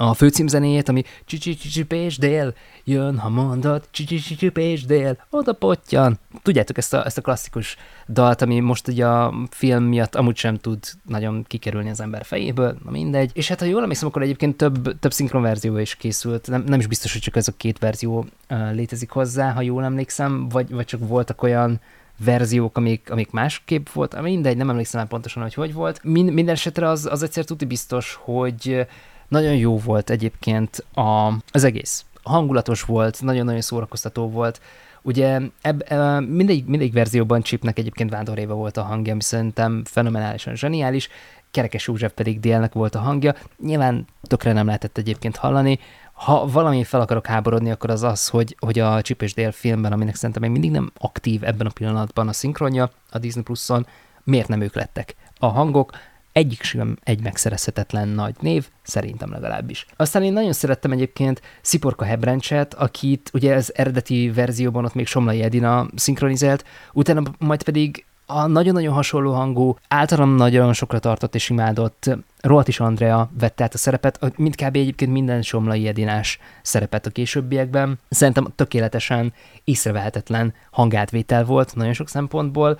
[0.00, 1.86] a főcímzenéjét, ami csicsi
[2.18, 4.50] dél, jön, ha mondod, csicsi
[4.86, 6.18] dél, oda potyan.
[6.42, 7.76] Tudjátok ezt a, ezt a klasszikus
[8.08, 10.78] dalt, ami most ugye a film miatt amúgy sem tud
[11.08, 13.30] nagyon kikerülni az ember fejéből, na mindegy.
[13.34, 16.78] És hát ha jól emlékszem, akkor egyébként több, több szinkron verzió is készült, nem, nem
[16.78, 20.70] is biztos, hogy csak ez a két verzió uh, létezik hozzá, ha jól emlékszem, vagy,
[20.70, 21.80] vagy csak voltak olyan
[22.24, 26.00] verziók, amik, amik másképp volt, mindegy, nem emlékszem már pontosan, hogy hogy volt.
[26.04, 28.86] Min, minden esetre az, az egyszer tudni biztos, hogy
[29.30, 32.04] nagyon jó volt egyébként a, az egész.
[32.22, 34.60] Hangulatos volt, nagyon-nagyon szórakoztató volt.
[35.02, 39.82] Ugye eb, eb, mindegy, mindegy verzióban Chipnek egyébként Vándor Éva volt a hangja, ami szerintem
[39.84, 41.08] fenomenálisan zseniális,
[41.50, 43.34] Kerekes József pedig Délnek volt a hangja.
[43.62, 45.78] Nyilván tökre nem lehetett egyébként hallani.
[46.12, 49.92] Ha valami fel akarok háborodni, akkor az az, hogy, hogy a Chip és Dél filmben,
[49.92, 53.86] aminek szerintem még mindig nem aktív ebben a pillanatban a szinkronja a Disney Plus-on,
[54.24, 55.14] miért nem ők lettek?
[55.38, 55.92] A hangok
[56.32, 59.86] egyik sem egy megszerezhetetlen nagy név, szerintem legalábbis.
[59.96, 65.42] Aztán én nagyon szerettem egyébként Sziporka Hebrencset, akit ugye az eredeti verzióban ott még Somlai
[65.42, 72.10] Edina szinkronizált, utána majd pedig a nagyon-nagyon hasonló hangú, általam nagyon sokra tartott és imádott
[72.40, 74.76] Roltis Andrea vette át a szerepet, mindkb.
[74.76, 77.98] egyébként minden Somlai Edinás szerepet a későbbiekben.
[78.08, 79.32] Szerintem tökéletesen
[79.64, 82.78] észrevehetetlen hangátvétel volt nagyon sok szempontból,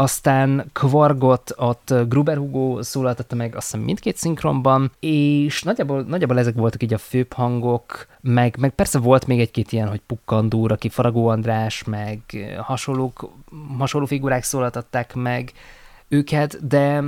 [0.00, 6.54] aztán Kvargot ott Gruber Hugo szólaltatta meg azt hiszem mindkét szinkronban, és nagyjából, nagyjából ezek
[6.54, 10.88] voltak így a főbb hangok, meg, meg persze volt még egy-két ilyen, hogy Pukkandúr, aki
[10.88, 12.20] Faragó András, meg
[12.62, 13.30] hasonlók,
[13.78, 15.52] hasonló figurák szólaltatták meg
[16.08, 17.04] őket, de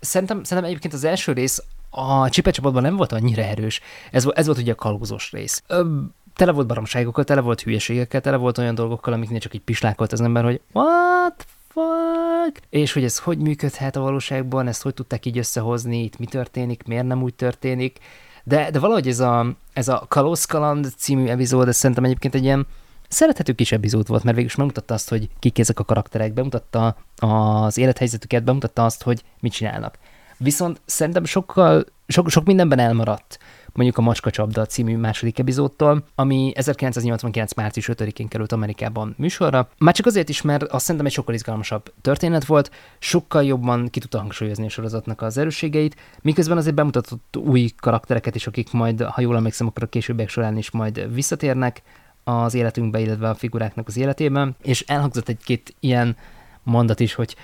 [0.00, 3.80] szerintem, szerintem egyébként az első rész a Csipe csapatban nem volt annyira erős.
[4.10, 5.62] Ez, ez volt ugye a kalózos rész.
[5.66, 6.00] Ö,
[6.34, 10.20] tele volt baromságokkal, tele volt hülyeségekkel, tele volt olyan dolgokkal, amiknél csak egy pislákolt az
[10.20, 11.46] ember, hogy what
[11.78, 12.62] fuck?
[12.70, 16.82] És hogy ez hogy működhet a valóságban, ezt hogy tudták így összehozni, itt mi történik,
[16.86, 17.98] miért nem úgy történik.
[18.44, 22.66] De, de valahogy ez a, ez a Kalózkaland című epizód, ez szerintem egyébként egy ilyen
[23.08, 26.96] szerethető kis epizód volt, mert végül is megmutatta azt, hogy kik ezek a karakterek, bemutatta
[27.16, 29.98] az élethelyzetüket, bemutatta azt, hogy mit csinálnak.
[30.36, 33.38] Viszont szerintem sokkal, sok, sok mindenben elmaradt
[33.78, 37.54] mondjuk a Macska Csapda című második epizódtól, ami 1989.
[37.54, 39.68] március 5-én került Amerikában műsorra.
[39.78, 44.00] Már csak azért is, mert azt szerintem egy sokkal izgalmasabb történet volt, sokkal jobban ki
[44.00, 49.20] tudta hangsúlyozni a sorozatnak az erősségeit, miközben azért bemutatott új karaktereket is, akik majd, ha
[49.20, 51.82] jól emlékszem, akkor a későbbiek során is majd visszatérnek
[52.24, 56.16] az életünkbe, illetve a figuráknak az életében, és elhangzott egy-két ilyen
[56.62, 57.36] mondat is, hogy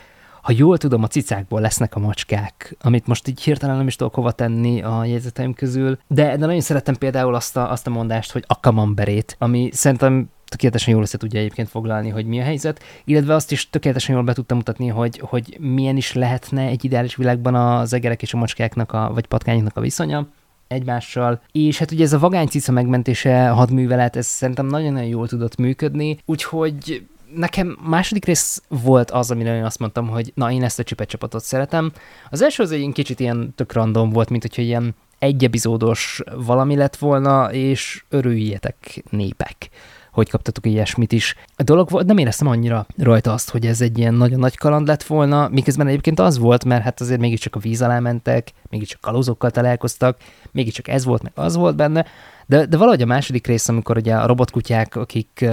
[0.44, 4.14] ha jól tudom, a cicákból lesznek a macskák, amit most így hirtelen nem is tudok
[4.14, 8.32] hova tenni a jegyzeteim közül, de, de nagyon szerettem például azt a, azt a mondást,
[8.32, 12.82] hogy a kamamberét, ami szerintem tökéletesen jól össze tudja egyébként foglalni, hogy mi a helyzet,
[13.04, 17.16] illetve azt is tökéletesen jól be tudtam mutatni, hogy, hogy milyen is lehetne egy ideális
[17.16, 20.26] világban az egerek és a macskáknak, a, vagy patkányoknak a viszonya
[20.68, 25.56] egymással, és hát ugye ez a vagány cica megmentése hadművelet, ez szerintem nagyon-nagyon jól tudott
[25.56, 27.06] működni, úgyhogy
[27.36, 31.08] nekem második rész volt az, amire én azt mondtam, hogy na, én ezt a csipet
[31.08, 31.92] csapatot szeretem.
[32.30, 36.76] Az első az egy kicsit ilyen tök random volt, mint hogyha ilyen egy epizódos valami
[36.76, 39.70] lett volna, és örüljetek népek
[40.14, 41.36] hogy kaptatok ilyesmit is.
[41.56, 44.86] A dolog volt, nem éreztem annyira rajta azt, hogy ez egy ilyen nagyon nagy kaland
[44.86, 49.00] lett volna, miközben egyébként az volt, mert hát azért mégiscsak a víz alá mentek, mégiscsak
[49.00, 50.16] kalózokkal találkoztak,
[50.52, 52.06] mégiscsak ez volt, meg az volt benne,
[52.46, 55.44] de, de valahogy a második rész, amikor ugye a robotkutyák, akik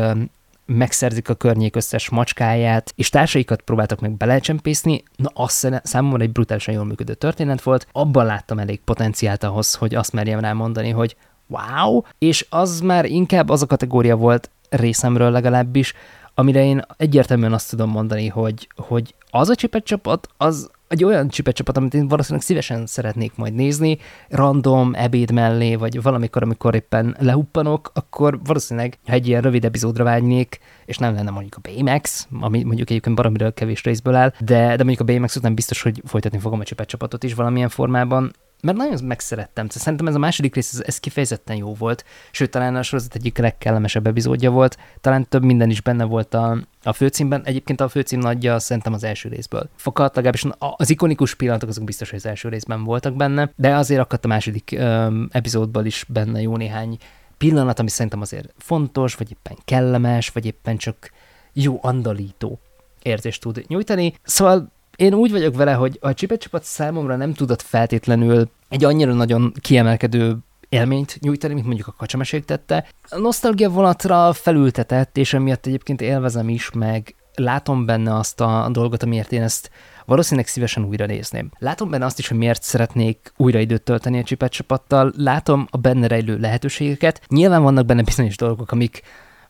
[0.71, 6.73] megszerzik a környék összes macskáját, és társaikat próbáltak meg belecsempészni, na az számomra egy brutálisan
[6.73, 11.15] jól működő történet volt, abban láttam elég potenciált ahhoz, hogy azt merjem rá mondani, hogy
[11.47, 15.93] wow, és az már inkább az a kategória volt részemről legalábbis,
[16.33, 21.27] amire én egyértelműen azt tudom mondani, hogy, hogy az a csipet csapat, az egy olyan
[21.27, 23.97] csipet csapat, amit én valószínűleg szívesen szeretnék majd nézni,
[24.29, 30.03] random, ebéd mellé, vagy valamikor, amikor éppen lehuppanok, akkor valószínűleg, ha egy ilyen rövid epizódra
[30.03, 30.59] vágynék,
[30.91, 34.83] és nem lenne mondjuk a Baymax, ami mondjuk egyébként baromiről kevés részből áll, de, de
[34.83, 38.31] mondjuk a Baymax után biztos, hogy folytatni fogom a csipet csapatot is valamilyen formában,
[38.61, 39.69] mert nagyon megszerettem.
[39.69, 43.37] Szerintem ez a második rész, ez, ez kifejezetten jó volt, sőt, talán a sorozat egyik
[43.37, 47.41] legkellemesebb epizódja volt, talán több minden is benne volt a, a főcímben.
[47.45, 50.45] Egyébként a főcím nagyja szerintem az első részből fakadt, legalábbis
[50.77, 54.27] az ikonikus pillanatok azok biztos, hogy az első részben voltak benne, de azért akadt a
[54.27, 56.97] második um, epizódból is benne jó néhány
[57.41, 61.11] pillanat, ami szerintem azért fontos, vagy éppen kellemes, vagy éppen csak
[61.53, 62.59] jó andalító
[63.01, 64.13] érzést tud nyújtani.
[64.23, 69.13] Szóval én úgy vagyok vele, hogy a Csipet csapat számomra nem tudott feltétlenül egy annyira
[69.13, 70.37] nagyon kiemelkedő
[70.69, 72.87] élményt nyújtani, mint mondjuk a kacsameség tette.
[73.09, 79.03] A nosztalgia vonatra felültetett, és emiatt egyébként élvezem is, meg látom benne azt a dolgot,
[79.03, 79.71] amiért én ezt
[80.11, 81.51] valószínűleg szívesen újra nézném.
[81.57, 85.77] Látom benne azt is, hogy miért szeretnék újra időt tölteni a csipet csapattal, látom a
[85.77, 87.21] benne rejlő lehetőségeket.
[87.27, 89.01] Nyilván vannak benne bizonyos dolgok, amik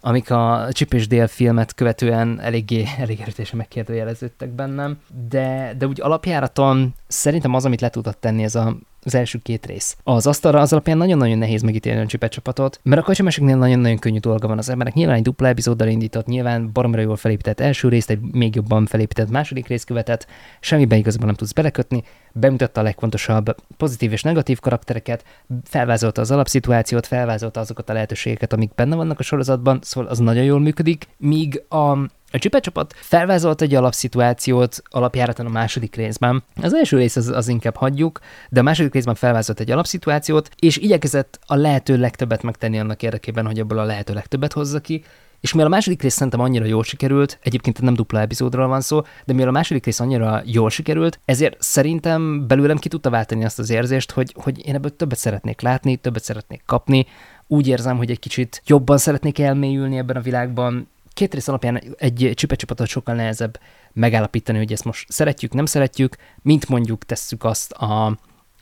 [0.04, 4.98] amik a Chip és Dale filmet követően eléggé, elég erőteljesen megkérdőjeleződtek bennem,
[5.30, 9.65] de, de úgy alapjáraton szerintem az, amit le tudott tenni ez a az első két
[9.65, 9.98] rész.
[10.03, 14.19] Az asztalra az alapján nagyon-nagyon nehéz megítélni a csipet csapatot, mert a kacsameseknél nagyon-nagyon könnyű
[14.19, 14.94] dolga van az emberek.
[14.94, 19.30] Nyilván egy dupla epizóddal indított, nyilván baromra jól felépített első részt, egy még jobban felépített
[19.30, 20.28] második részt követett,
[20.60, 22.03] semmiben igazából nem tudsz belekötni,
[22.34, 25.23] bemutatta a legfontosabb pozitív és negatív karaktereket,
[25.64, 30.44] felvázolta az alapszituációt, felvázolta azokat a lehetőségeket, amik benne vannak a sorozatban, szóval az nagyon
[30.44, 31.98] jól működik, míg a
[32.32, 36.44] a Csipet csapat felvázolt egy alapszituációt alapjáraton a második részben.
[36.62, 40.78] Az első rész az, az inkább hagyjuk, de a második részben felvázolt egy alapszituációt, és
[40.78, 45.03] igyekezett a lehető legtöbbet megtenni annak érdekében, hogy ebből a lehető legtöbbet hozza ki,
[45.40, 49.02] és mivel a második rész szerintem annyira jól sikerült, egyébként nem dupla epizódról van szó,
[49.26, 53.60] de mivel a második rész annyira jól sikerült, ezért szerintem belőlem ki tudta váltani azt
[53.60, 57.06] az érzést, hogy, hogy én ebből többet szeretnék látni, többet szeretnék kapni,
[57.48, 62.32] úgy érzem, hogy egy kicsit jobban szeretnék elmélyülni ebben a világban, két rész alapján egy
[62.36, 63.60] csipecsapatot sokkal nehezebb
[63.94, 68.18] megállapítani, hogy ezt most szeretjük, nem szeretjük, mint mondjuk tesszük azt a,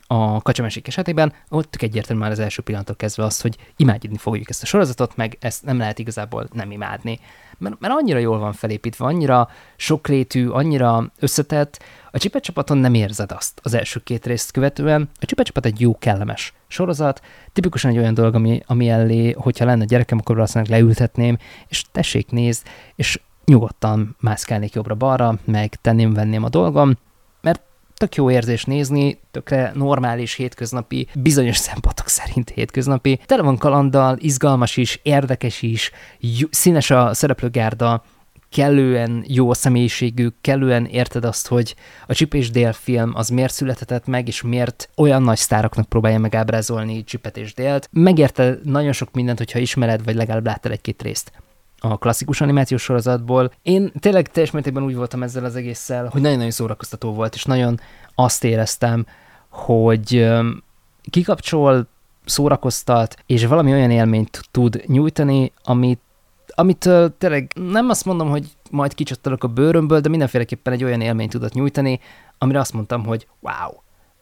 [0.06, 4.50] a kacsamesik esetében, ott tök egyértelmű már az első pillanattól kezdve azt, hogy imádni fogjuk
[4.50, 7.20] ezt a sorozatot, meg ezt nem lehet igazából nem imádni.
[7.60, 13.32] Mert, mert annyira jól van felépítve, annyira sokrétű, annyira összetett, a Csipet csapaton nem érzed
[13.32, 15.08] azt az első két részt követően.
[15.20, 17.20] A Csipet csapat egy jó, kellemes sorozat,
[17.52, 21.38] tipikusan egy olyan dolog, ami, ami elé, hogyha lenne gyerekem, akkor valószínűleg leültetném,
[21.68, 26.92] és tessék nézd, és nyugodtan mászkálnék jobbra-balra, meg tenném, venném a dolgom,
[28.00, 33.20] tök jó érzés nézni, tökre normális, hétköznapi, bizonyos szempontok szerint hétköznapi.
[33.26, 35.90] Tele van kalanddal, izgalmas is, érdekes is,
[36.50, 38.04] színes a szereplőgárda,
[38.50, 41.74] kellően jó a személyiségű, kellően érted azt, hogy
[42.06, 46.18] a Chip és Dale film az miért születhetett meg, és miért olyan nagy sztároknak próbálja
[46.18, 47.88] meg ábrázolni Chipet és Dale-t.
[47.92, 51.32] Megérte nagyon sok mindent, hogyha ismered, vagy legalább láttál egy-két részt
[51.80, 53.52] a klasszikus animációs sorozatból.
[53.62, 57.80] Én tényleg teljes mértékben úgy voltam ezzel az egésszel, hogy nagyon-nagyon szórakoztató volt, és nagyon
[58.14, 59.06] azt éreztem,
[59.48, 60.28] hogy
[61.10, 61.86] kikapcsol
[62.24, 66.00] szórakoztat, és valami olyan élményt tud nyújtani, amit
[66.54, 71.00] amit uh, tényleg nem azt mondom, hogy majd kicsattalok a bőrömből, de mindenféleképpen egy olyan
[71.00, 72.00] élményt tudott nyújtani,
[72.38, 73.72] amire azt mondtam, hogy wow.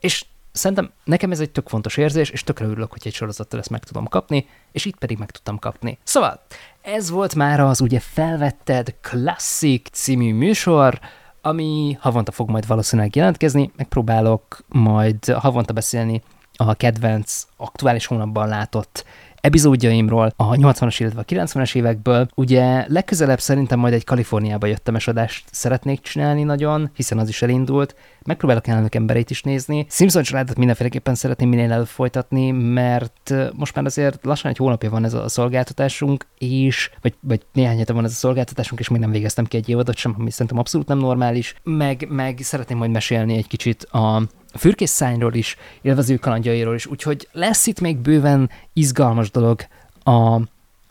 [0.01, 0.24] És
[0.59, 3.85] szerintem nekem ez egy tök fontos érzés, és tökre örülök, hogy egy sorozattal ezt meg
[3.85, 5.98] tudom kapni, és itt pedig meg tudtam kapni.
[6.02, 6.40] Szóval,
[6.82, 11.01] ez volt már az ugye felvetted Classic című műsor,
[11.43, 16.22] ami havonta fog majd valószínűleg jelentkezni, megpróbálok majd havonta beszélni
[16.56, 19.05] a kedvenc aktuális hónapban látott
[19.40, 22.28] epizódjaimról a 80-as, illetve a 90-es évekből.
[22.35, 27.94] Ugye legközelebb szerintem majd egy Kaliforniába jöttem adást szeretnék csinálni nagyon, hiszen az is elindult.
[28.24, 29.86] Megpróbálok elnök embereit is nézni.
[29.90, 35.05] Simpson családot mindenféleképpen szeretném minél előbb folytatni, mert most már azért lassan egy hónapja van
[35.05, 39.10] ez a szolgáltatásunk, és vagy, vagy néhány hete van ez a szolgáltatásunk, és még nem
[39.10, 41.55] végeztem ki egy évadot sem, ami szerintem abszolút nem normális.
[41.62, 44.23] Meg, meg szeretném majd mesélni egy kicsit a
[44.59, 49.60] a fürkészszányról is, élvező kalandjairól is, úgyhogy lesz itt még bőven izgalmas dolog
[50.02, 50.40] a,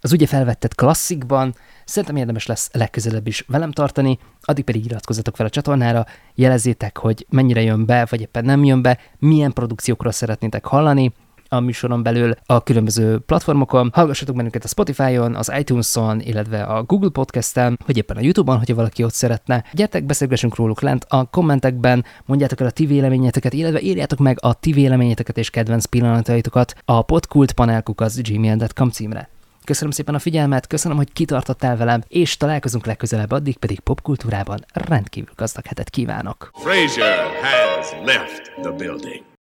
[0.01, 5.45] az ugye felvettett klasszikban, szerintem érdemes lesz legközelebb is velem tartani, addig pedig iratkozzatok fel
[5.45, 10.65] a csatornára, jelezzétek, hogy mennyire jön be, vagy éppen nem jön be, milyen produkciókról szeretnétek
[10.65, 11.13] hallani,
[11.49, 13.89] a műsoron belül a különböző platformokon.
[13.93, 18.75] Hallgassatok bennünket a Spotify-on, az iTunes-on, illetve a Google Podcast-en, vagy éppen a YouTube-on, hogyha
[18.75, 19.63] valaki ott szeretne.
[19.71, 24.53] Gyertek, beszélgessünk róluk lent a kommentekben, mondjátok el a ti véleményeteket, illetve írjátok meg a
[24.53, 29.29] ti véleményeteket és kedvenc pillanataitokat a podkultpanelkukac.gmail.com címre.
[29.67, 35.33] Köszönöm szépen a figyelmet, köszönöm, hogy kitartottál velem, és találkozunk legközelebb, addig pedig popkultúrában rendkívül
[35.35, 36.51] gazdag hetet kívánok.
[36.53, 39.26] Frazier has left the building.